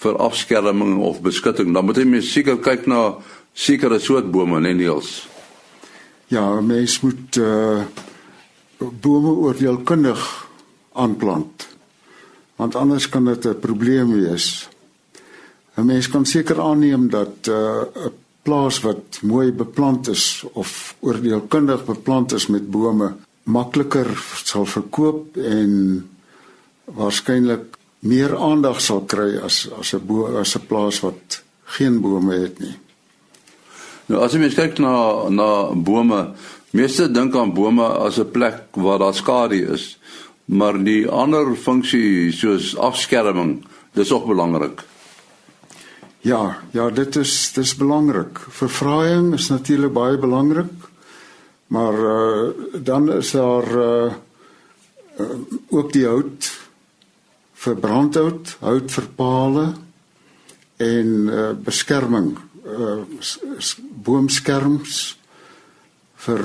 vir 0.00 0.16
afskerming 0.16 1.02
of 1.04 1.20
beskutting, 1.20 1.74
dan 1.74 1.84
moet 1.84 1.96
jy 1.96 2.04
mens 2.04 2.32
seker 2.32 2.56
kyk 2.56 2.86
na 2.86 3.16
sekere 3.52 3.98
soort 3.98 4.30
bome, 4.30 4.60
nee 4.60 4.74
Niels. 4.74 5.28
Ja, 6.26 6.60
mens 6.60 7.00
moet 7.00 7.36
uh 7.36 7.84
bome 8.78 9.30
oordeelkundig 9.30 10.48
aanplant. 10.92 11.68
Want 12.56 12.74
anders 12.74 13.08
kan 13.08 13.24
dit 13.24 13.46
'n 13.46 13.58
probleem 13.60 14.12
wees. 14.12 14.68
'n 15.76 15.84
Mens 15.84 16.08
kan 16.08 16.24
seker 16.24 16.60
aanneem 16.60 17.10
dat 17.10 17.46
'n 17.46 17.50
uh, 17.50 18.06
plaas 18.42 18.80
wat 18.82 19.20
mooi 19.22 19.52
beplant 19.52 20.08
is 20.08 20.44
of 20.52 20.94
oordeelkundig 21.00 21.84
beplant 21.84 22.32
is 22.32 22.46
met 22.46 22.70
bome 22.70 23.12
makliker 23.44 24.10
sal 24.44 24.66
verkoop 24.66 25.36
en 25.36 25.72
waarskynlik 26.84 27.78
meer 28.02 28.34
aandag 28.36 28.80
sal 28.82 29.04
kry 29.06 29.38
as 29.38 29.68
as 29.78 29.94
'n 29.94 30.36
as 30.40 30.56
'n 30.56 30.66
plaas 30.66 31.00
wat 31.00 31.42
geen 31.64 32.00
bome 32.00 32.34
het 32.34 32.58
nie. 32.58 32.76
Nou 34.06 34.22
as 34.24 34.32
jy 34.32 34.38
mens 34.38 34.54
kyk 34.54 34.78
na 34.78 35.28
na 35.30 35.72
bome, 35.74 36.34
meeste 36.70 37.08
dink 37.08 37.36
aan 37.36 37.54
bome 37.54 37.84
as 37.84 38.18
'n 38.18 38.30
plek 38.30 38.58
waar 38.72 38.98
daar 38.98 39.14
skadu 39.14 39.72
is, 39.72 39.98
maar 40.44 40.84
die 40.84 41.08
ander 41.08 41.56
funksie 41.56 42.32
soos 42.32 42.76
afskerming, 42.76 43.64
dis 43.94 44.12
ook 44.12 44.26
belangrik. 44.26 44.82
Ja, 46.22 46.58
ja, 46.70 46.90
dit 46.90 47.16
is 47.16 47.52
dis 47.52 47.72
belangrik. 47.74 48.38
Verfraaiing 48.38 49.32
is 49.34 49.48
natuurlik 49.50 49.90
baie 49.92 50.18
belangrik. 50.18 50.70
Maar 51.66 51.98
uh, 51.98 52.50
dan 52.78 53.12
is 53.12 53.30
daar 53.30 53.66
uh, 53.76 54.12
uh, 55.18 55.26
ook 55.68 55.92
die 55.92 56.06
hout 56.06 56.50
vir 57.52 57.76
brandhout, 57.76 58.56
hout 58.60 58.90
vir 58.90 59.08
pale 59.16 59.64
en 60.76 61.10
uh, 61.26 61.50
beskerming, 61.58 62.36
uh, 62.66 63.02
boomskerms 64.06 65.00
vir 66.22 66.42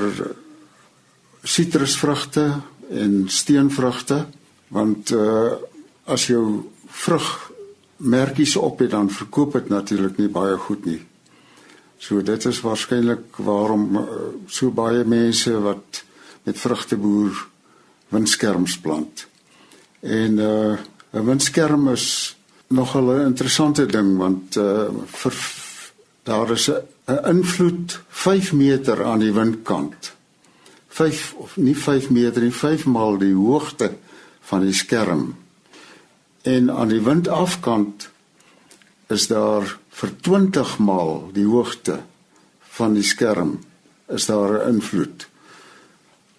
sitrusvrugte 1.44 2.48
en 2.90 3.28
steenvrugte 3.30 4.24
want 4.74 5.12
uh, 5.14 5.54
as 6.10 6.26
jou 6.32 6.72
vrug 6.88 7.47
merkies 7.98 8.56
op 8.56 8.80
het 8.80 8.92
dan 8.92 9.10
verkoop 9.10 9.54
dit 9.54 9.70
natuurlik 9.70 10.18
nie 10.18 10.30
baie 10.30 10.58
goed 10.58 10.86
nie. 10.86 11.02
So 11.98 12.22
dit 12.22 12.46
is 12.46 12.62
waarskynlik 12.62 13.40
waarom 13.42 13.96
uh, 13.98 14.04
so 14.48 14.70
baie 14.72 15.04
mense 15.04 15.54
wat 15.62 16.04
met 16.46 16.60
vrugte 16.60 16.98
boer 16.98 17.48
windskerms 18.14 18.78
plant. 18.80 19.28
En 20.00 20.38
uh 20.40 20.78
'n 21.12 21.26
windskerm 21.26 21.90
is 21.90 22.38
nogal 22.68 23.12
'n 23.12 23.26
interessante 23.26 23.86
ding 23.86 24.18
want 24.18 24.56
uh 24.56 24.90
vir 25.06 25.36
daar 26.24 26.52
is 26.52 26.70
'n 26.70 27.26
invloed 27.26 28.00
5 28.08 28.54
meter 28.54 29.04
aan 29.04 29.20
die 29.20 29.34
windkant. 29.34 30.16
5 30.88 31.34
of 31.38 31.58
nie 31.58 31.78
5 31.78 32.10
meter 32.10 32.42
nie, 32.42 32.54
5 32.54 32.86
maal 32.86 33.18
die 33.18 33.34
hoogte 33.34 33.92
van 34.42 34.62
die 34.62 34.74
skerm 34.74 35.36
en 36.48 36.72
aan 36.72 36.88
die 36.88 37.02
windafkant 37.04 38.10
is 39.12 39.28
daar 39.28 39.68
vir 40.00 40.12
20 40.28 40.78
maal 40.84 41.30
die 41.36 41.48
hoogte 41.48 42.00
van 42.78 42.96
die 42.96 43.04
skerm 43.04 43.58
is 44.08 44.28
daar 44.32 44.52
'n 44.54 44.68
invloed. 44.74 45.28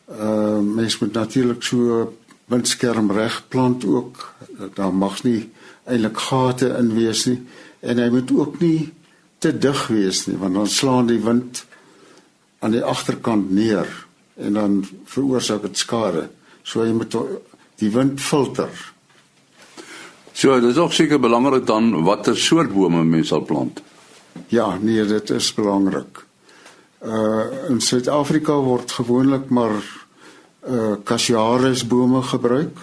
Uh 0.08 0.60
mens 0.60 0.98
moet 0.98 1.12
natuurlik 1.12 1.62
so 1.62 2.12
windskerm 2.44 3.10
reg 3.12 3.48
plant 3.48 3.84
ook. 3.84 4.34
Daar 4.74 4.94
mag 4.94 5.22
nie 5.22 5.50
eintlik 5.84 6.18
gate 6.18 6.68
in 6.78 6.94
wees 6.94 7.26
nie 7.26 7.40
en 7.80 7.98
hy 7.98 8.08
moet 8.08 8.32
ook 8.32 8.60
nie 8.60 8.92
te 9.38 9.58
dig 9.58 9.86
wees 9.86 10.26
nie 10.26 10.36
want 10.36 10.54
dan 10.54 10.66
slaan 10.66 11.06
die 11.06 11.20
wind 11.20 11.66
aan 12.58 12.70
die 12.70 12.84
agterkant 12.84 13.50
neer 13.50 14.06
en 14.36 14.52
dan 14.52 14.88
veroorsaak 15.04 15.62
dit 15.62 15.76
skade. 15.76 16.28
So 16.62 16.84
jy 16.84 16.92
moet 16.92 17.16
die 17.76 17.90
wind 17.90 18.20
filter 18.20 18.70
So 20.38 20.54
dit 20.60 20.70
is 20.70 20.76
ook 20.78 20.92
seker 20.94 21.18
belangrik 21.18 21.64
dan 21.66 22.04
watter 22.06 22.36
soort 22.38 22.70
bome 22.70 23.02
mens 23.02 23.32
sal 23.32 23.42
plant. 23.42 23.80
Ja, 24.54 24.76
nee, 24.78 25.02
dit 25.04 25.30
is 25.34 25.48
belangrik. 25.54 26.20
Uh 27.02 27.70
in 27.70 27.80
Suid-Afrika 27.82 28.54
word 28.62 28.92
gewoonlik 29.00 29.50
maar 29.50 29.74
uh 30.68 30.92
Cassiaris 31.04 31.82
bome 31.86 32.22
gebruik 32.22 32.78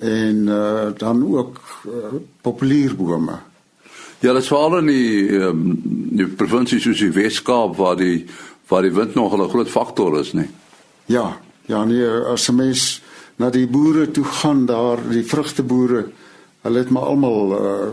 en 0.00 0.48
uh 0.48 0.88
dan 0.96 1.20
ook 1.36 1.60
uh, 1.88 2.16
populierbome. 2.40 3.38
Ja, 4.18 4.32
dit 4.32 4.42
is 4.42 4.48
veral 4.48 4.78
in 4.78 4.88
die 4.88 5.28
um, 5.44 5.62
die 6.16 6.28
provinsie 6.28 6.80
soos 6.80 7.04
die 7.04 7.12
Wes-Kaap 7.12 7.76
waar 7.76 8.00
die 8.00 8.24
waar 8.72 8.82
die 8.82 8.96
wind 8.96 9.14
nog 9.14 9.36
'n 9.36 9.48
groot 9.48 9.68
faktor 9.68 10.20
is, 10.20 10.32
nee. 10.32 10.48
Ja, 11.04 11.36
ja 11.68 11.84
nee, 11.84 12.08
as 12.08 12.48
'n 12.48 12.54
mens 12.54 13.03
na 13.36 13.50
die 13.50 13.66
boere 13.66 14.10
toe 14.10 14.24
gaan 14.24 14.66
daar, 14.66 15.02
die 15.10 15.24
vrugteboere, 15.26 16.06
hulle 16.64 16.78
het 16.78 16.90
maar 16.90 17.10
almal 17.12 17.54
uh 17.58 17.92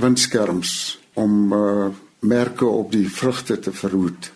windskerms 0.00 0.98
om 1.20 1.52
uh 1.52 1.86
merke 2.24 2.64
op 2.64 2.92
die 2.92 3.08
vrugte 3.10 3.58
te 3.58 3.72
verhoed. 3.72 4.30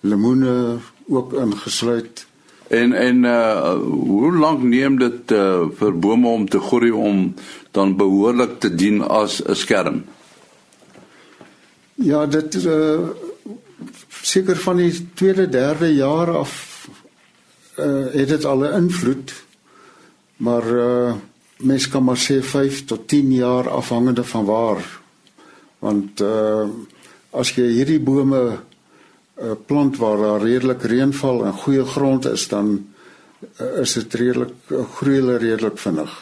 Lemoene 0.00 0.78
ook 1.08 1.32
ingesluit. 1.32 2.26
En 2.68 2.92
en 2.92 3.24
uh 3.24 3.72
hoe 3.82 4.32
lank 4.36 4.62
neem 4.62 4.98
dit 4.98 5.30
uh 5.30 5.66
vir 5.80 5.98
bome 5.98 6.28
om 6.28 6.48
te 6.48 6.60
groei 6.60 6.90
om 6.90 7.34
dan 7.70 7.96
behoorlik 7.96 8.58
te 8.60 8.74
dien 8.74 9.02
as 9.02 9.42
'n 9.42 9.54
skerm? 9.54 10.04
Ja, 11.94 12.26
dit 12.26 12.54
uh 12.54 13.08
seker 14.22 14.56
van 14.56 14.76
die 14.76 15.08
tweede, 15.14 15.48
derde 15.48 15.94
jaar 15.94 16.36
af 16.36 16.67
uh, 17.78 18.12
het 18.12 18.28
dit 18.28 18.44
al 18.44 18.64
'n 18.64 18.74
invloed. 18.82 19.32
Maar 20.36 20.66
uh 20.66 21.14
mens 21.58 21.88
kan 21.88 22.04
maar 22.04 22.16
sê 22.16 22.42
5 22.42 22.84
tot 22.84 23.08
10 23.08 23.32
jaar 23.32 23.70
afhangende 23.70 24.24
van 24.24 24.44
waar. 24.44 25.00
Want 25.78 26.20
uh 26.20 26.68
as 27.30 27.50
jy 27.54 27.66
hierdie 27.70 28.00
bome 28.00 28.40
uh, 29.42 29.52
plant 29.66 29.96
waar 29.96 30.16
daar 30.16 30.42
redelik 30.42 30.82
reënval 30.82 31.44
en 31.44 31.52
goeie 31.52 31.84
grond 31.84 32.26
is, 32.26 32.48
dan 32.48 32.86
uh, 33.60 33.80
is 33.82 33.92
dit 33.92 34.14
redelik 34.14 34.54
uh, 34.72 34.84
groei 34.96 35.18
hulle 35.20 35.36
redelik 35.36 35.78
vinnig. 35.78 36.16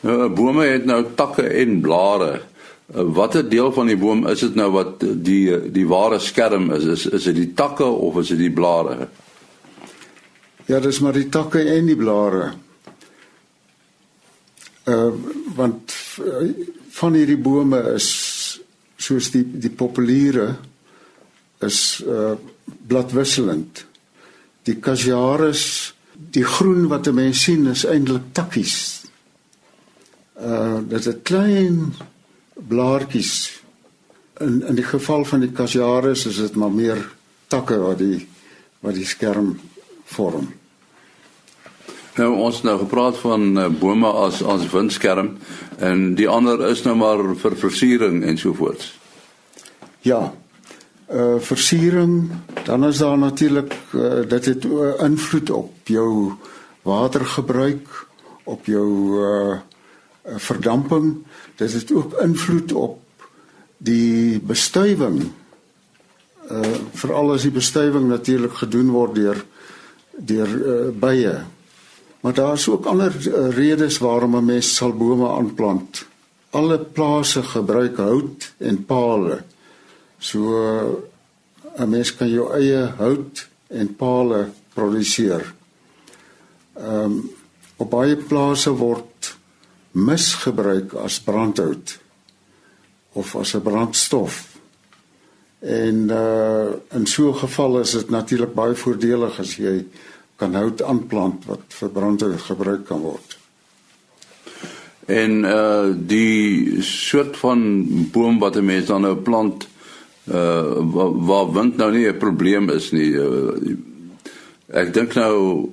Nou, 0.00 0.28
bome 0.28 0.66
het 0.66 0.84
nou 0.84 1.04
takke 1.14 1.42
en 1.42 1.80
blare. 1.80 2.40
Watter 2.86 3.48
deel 3.48 3.72
van 3.72 3.88
die 3.90 3.98
boom 3.98 4.26
is 4.30 4.44
dit 4.44 4.54
nou 4.54 4.68
wat 4.70 5.00
die 5.02 5.56
die 5.74 5.86
ware 5.90 6.20
skerm 6.22 6.70
is? 6.76 6.84
Is 6.84 7.06
is 7.06 7.24
dit 7.30 7.34
die 7.40 7.52
takke 7.58 7.86
of 7.86 8.20
is 8.22 8.30
dit 8.34 8.44
die 8.44 8.52
blare? 8.52 9.08
Ja, 10.66 10.80
dis 10.82 10.98
maar 10.98 11.14
die 11.14 11.28
takke 11.30 11.62
en 11.62 11.86
die 11.86 11.96
blare. 11.98 12.54
Uh 14.86 15.12
want 15.56 15.94
uh, 16.22 16.48
van 16.98 17.14
hierdie 17.14 17.38
bome 17.38 17.78
is 17.94 18.08
soos 18.98 19.30
die 19.30 19.44
die 19.46 19.70
populiere 19.70 20.56
is 21.62 22.02
uh 22.02 22.34
bladwisselend. 22.90 23.84
Die 24.66 24.76
casiaris, 24.82 25.94
die 26.12 26.44
groen 26.44 26.88
wat 26.90 27.06
'n 27.06 27.14
mens 27.14 27.42
sien 27.46 27.66
is 27.70 27.86
eintlik 27.86 28.32
takkies. 28.32 29.06
Uh 30.34 30.82
dit 30.82 31.06
is 31.06 31.22
klein 31.22 31.94
blaartjies. 32.54 33.62
In 34.42 34.66
in 34.66 34.74
die 34.74 34.84
geval 34.84 35.24
van 35.24 35.40
die 35.40 35.52
Casiaris 35.52 36.26
is 36.26 36.36
dit 36.36 36.54
maar 36.54 36.72
meer 36.72 37.06
takke 37.46 37.78
wat 37.78 37.98
die 37.98 38.26
wat 38.80 38.94
die 38.94 39.06
skerm 39.06 39.54
vorm. 40.06 40.48
Nou 42.16 42.30
ons 42.40 42.62
nou 42.64 42.78
gepraat 42.80 43.18
van 43.20 43.58
uh, 43.58 43.68
bome 43.68 44.08
as 44.08 44.40
as 44.42 44.64
windskerm 44.72 45.34
en 45.78 46.14
die 46.16 46.28
ander 46.28 46.62
is 46.70 46.82
nou 46.86 46.94
maar 46.96 47.20
vir 47.36 47.56
versiering 47.60 48.22
en 48.24 48.38
so 48.40 48.56
voort. 48.56 48.86
Ja. 50.00 50.32
Uh 51.06 51.36
versiering, 51.38 52.30
dan 52.64 52.84
is 52.84 52.98
daar 52.98 53.18
natuurlik 53.18 53.74
uh, 53.94 54.24
dit 54.28 54.44
het 54.44 54.64
uh, 54.64 54.94
invloed 55.04 55.50
op 55.50 55.72
jou 55.84 56.32
watergebruik, 56.82 58.06
op 58.44 58.66
jou 58.66 58.90
uh 59.22 59.58
verdamping. 60.26 61.22
Dit 61.54 61.72
het 61.72 61.92
ook 61.92 62.16
invloed 62.20 62.72
op 62.72 63.28
die 63.76 64.40
bestuiving. 64.40 65.30
Uh 66.50 66.74
veral 66.92 67.32
as 67.32 67.42
die 67.42 67.54
bestuiving 67.54 68.08
natuurlik 68.08 68.54
gedoen 68.54 68.90
word 68.90 69.14
deur 69.14 69.44
deur 70.16 70.48
uh, 70.48 70.90
bye 70.92 71.44
Maar 72.20 72.34
daar 72.34 72.52
is 72.52 72.68
ook 72.68 72.86
ander 72.86 73.14
uh, 73.26 73.48
redes 73.54 73.98
waarom 73.98 74.36
'n 74.36 74.44
mens 74.44 74.74
sal 74.74 74.92
bome 74.92 75.28
aanplant. 75.28 76.06
Alle 76.50 76.78
plase 76.78 77.42
gebruik 77.42 77.96
hout 77.96 78.54
en 78.58 78.84
pale. 78.84 79.42
So 80.18 80.40
'n 81.78 81.88
mens 81.88 82.16
kan 82.16 82.28
jou 82.28 82.52
eie 82.52 82.92
hout 82.96 83.48
en 83.66 83.96
pale 83.96 84.48
produseer. 84.74 85.54
Ehm 86.72 87.02
um, 87.02 87.30
op 87.76 87.90
baie 87.90 88.16
plase 88.16 88.70
word 88.70 89.36
mis 89.90 90.34
gebruik 90.34 90.92
as 90.92 91.20
brandhout 91.20 91.98
of 93.12 93.36
as 93.36 93.54
'n 93.54 93.62
brandstof. 93.62 94.55
En 95.58 96.08
uh 96.10 96.68
in 96.92 97.06
so 97.06 97.28
'n 97.28 97.34
geval 97.34 97.80
is 97.80 97.90
dit 97.90 98.10
natuurlik 98.10 98.54
baie 98.54 98.74
voordelig 98.74 99.38
as 99.38 99.56
jy 99.56 99.86
kan 100.36 100.54
hout 100.54 100.82
aanplant 100.82 101.44
wat 101.44 101.60
vir 101.68 101.88
brandhout 101.88 102.40
gebruik 102.40 102.86
kan 102.86 103.00
word. 103.00 103.38
En 105.06 105.44
uh 105.44 105.94
die 105.96 106.82
soort 106.82 107.36
van 107.36 107.86
boom 108.12 108.38
wat 108.38 108.56
'n 108.56 108.64
mens 108.64 108.86
dan 108.86 109.00
nou 109.00 109.16
plant 109.16 109.68
uh 110.24 110.76
waar, 110.92 111.24
waar 111.24 111.52
wind 111.52 111.76
nou 111.76 111.92
nie 111.92 112.06
'n 112.06 112.18
probleem 112.18 112.70
is 112.70 112.90
nie. 112.90 113.10
Uh, 113.10 113.76
ek 114.66 114.94
dink 114.94 115.14
nou 115.14 115.68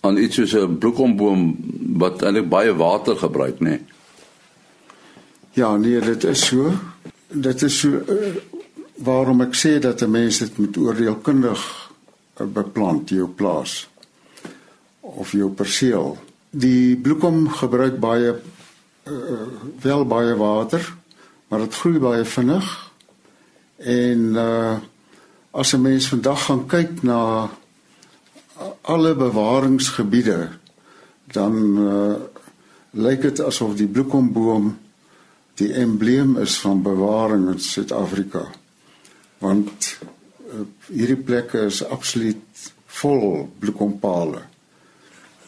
aan 0.00 0.16
iets 0.16 0.34
soos 0.34 0.52
'n 0.54 0.78
bloekomboom 0.78 1.56
wat 1.98 2.22
eintlik 2.22 2.48
baie 2.48 2.74
water 2.74 3.16
gebruik, 3.16 3.60
nê. 3.60 3.68
Nee. 3.68 3.80
Ja, 5.52 5.76
nee, 5.76 6.00
dit 6.00 6.24
is 6.24 6.46
so. 6.46 6.72
Dit 7.26 7.62
is 7.62 7.78
so 7.78 7.88
uh, 7.88 8.57
waarom 9.04 9.40
ek 9.40 9.54
sê 9.54 9.78
dat 9.78 10.02
'n 10.02 10.10
mens 10.10 10.38
dit 10.38 10.58
moet 10.58 10.76
oordeelkundig 10.76 11.90
beplant 12.34 13.08
jou 13.08 13.28
plaas 13.28 13.88
of 15.00 15.32
jou 15.32 15.50
perseel. 15.50 16.18
Die 16.50 16.96
bloekom 16.96 17.48
gebruik 17.48 17.98
baie 18.00 18.34
uh, 19.04 19.46
wel 19.80 20.04
baie 20.06 20.36
water, 20.36 20.94
maar 21.48 21.58
dit 21.58 21.74
groei 21.74 21.98
baie 21.98 22.24
vinnig. 22.24 22.92
En 23.76 24.20
uh 24.34 24.76
as 25.50 25.72
'n 25.72 25.80
mens 25.80 26.08
vandag 26.08 26.44
gaan 26.44 26.66
kyk 26.66 27.02
na 27.02 27.50
alle 28.80 29.14
bewaringsgebiede, 29.14 30.48
dan 31.32 31.54
uh 31.78 32.14
lyk 32.90 33.22
dit 33.22 33.40
asof 33.40 33.74
die 33.74 33.86
bloekomboom 33.86 34.78
die 35.54 35.72
embleem 35.72 36.36
is 36.36 36.58
van 36.60 36.82
bewaring 36.82 37.48
in 37.48 37.60
Suid-Afrika. 37.60 38.46
Want 39.38 39.98
uh, 40.48 40.64
hierdie 40.86 41.22
plekke 41.22 41.66
is 41.68 41.82
absoluut 41.84 42.72
vol 42.86 43.48
bloekompale. 43.58 44.42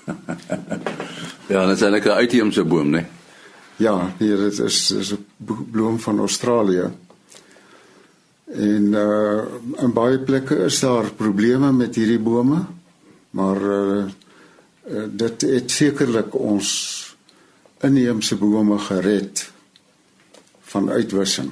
ja, 1.52 1.66
dit 1.66 1.76
is 1.76 1.82
eintlik 1.82 2.06
'n 2.06 2.20
uitheemse 2.22 2.64
boom, 2.64 2.90
né? 2.90 3.00
Nee? 3.00 3.06
Ja, 3.80 4.12
hier 4.18 4.36
dit 4.36 4.58
is 4.58 4.90
is 4.90 5.12
'n 5.12 5.26
bloem 5.70 5.98
van 5.98 6.18
Australië. 6.18 6.90
En 8.44 8.92
uh 8.92 9.42
in 9.82 9.92
baie 9.92 10.18
plekke 10.18 10.56
is 10.56 10.80
daar 10.80 11.10
probleme 11.12 11.72
met 11.72 11.94
hierdie 11.94 12.18
bome, 12.18 12.64
maar 13.30 13.60
uh, 13.62 14.04
uh 14.90 15.06
dit 15.10 15.40
het 15.40 15.70
sekerlik 15.70 16.34
ons 16.34 16.68
inheemse 17.80 18.36
bome 18.36 18.78
gered 18.78 19.52
van 20.60 20.90
uitwissing. 20.90 21.50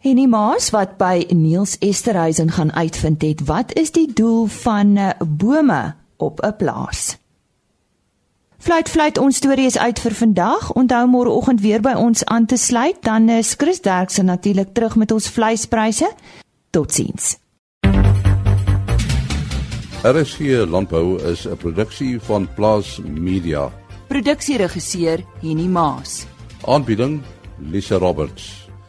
Henny 0.00 0.24
Maas 0.24 0.70
wat 0.72 0.94
by 0.96 1.26
Niels 1.28 1.74
Esterhuizen 1.84 2.48
gaan 2.50 2.72
uitvind 2.72 3.20
het 3.22 3.42
wat 3.44 3.74
is 3.76 3.90
die 3.92 4.06
doel 4.08 4.46
van 4.46 4.96
eh, 4.96 5.10
bome 5.20 5.94
op 6.16 6.40
'n 6.40 6.56
plaas. 6.56 7.18
Fluit 8.58 8.88
fluit 8.88 9.18
ons 9.18 9.36
storie 9.36 9.66
is 9.66 9.78
uit 9.78 9.98
vir 9.98 10.14
vandag. 10.14 10.72
Onthou 10.72 11.08
môreoggend 11.08 11.60
weer 11.60 11.80
by 11.80 11.92
ons 11.92 12.24
aan 12.24 12.46
te 12.46 12.56
sluit, 12.56 12.96
dan 13.02 13.28
is 13.28 13.54
Chris 13.56 13.80
Derksen 13.80 14.24
natuurlik 14.24 14.72
terug 14.72 14.96
met 14.96 15.12
ons 15.12 15.28
vleispryse. 15.28 16.12
Totsiens. 16.70 17.38
RSG 20.02 20.40
Landbou 20.68 21.22
is 21.22 21.46
'n 21.46 21.56
produksie 21.56 22.20
van 22.20 22.48
Plaas 22.54 23.00
Media. 23.04 23.72
Produksieregisseur 24.06 25.24
Henny 25.40 25.66
Maas. 25.66 26.26
Aanbieding 26.64 27.20
Lisa 27.58 27.96
Roberts 27.96 28.59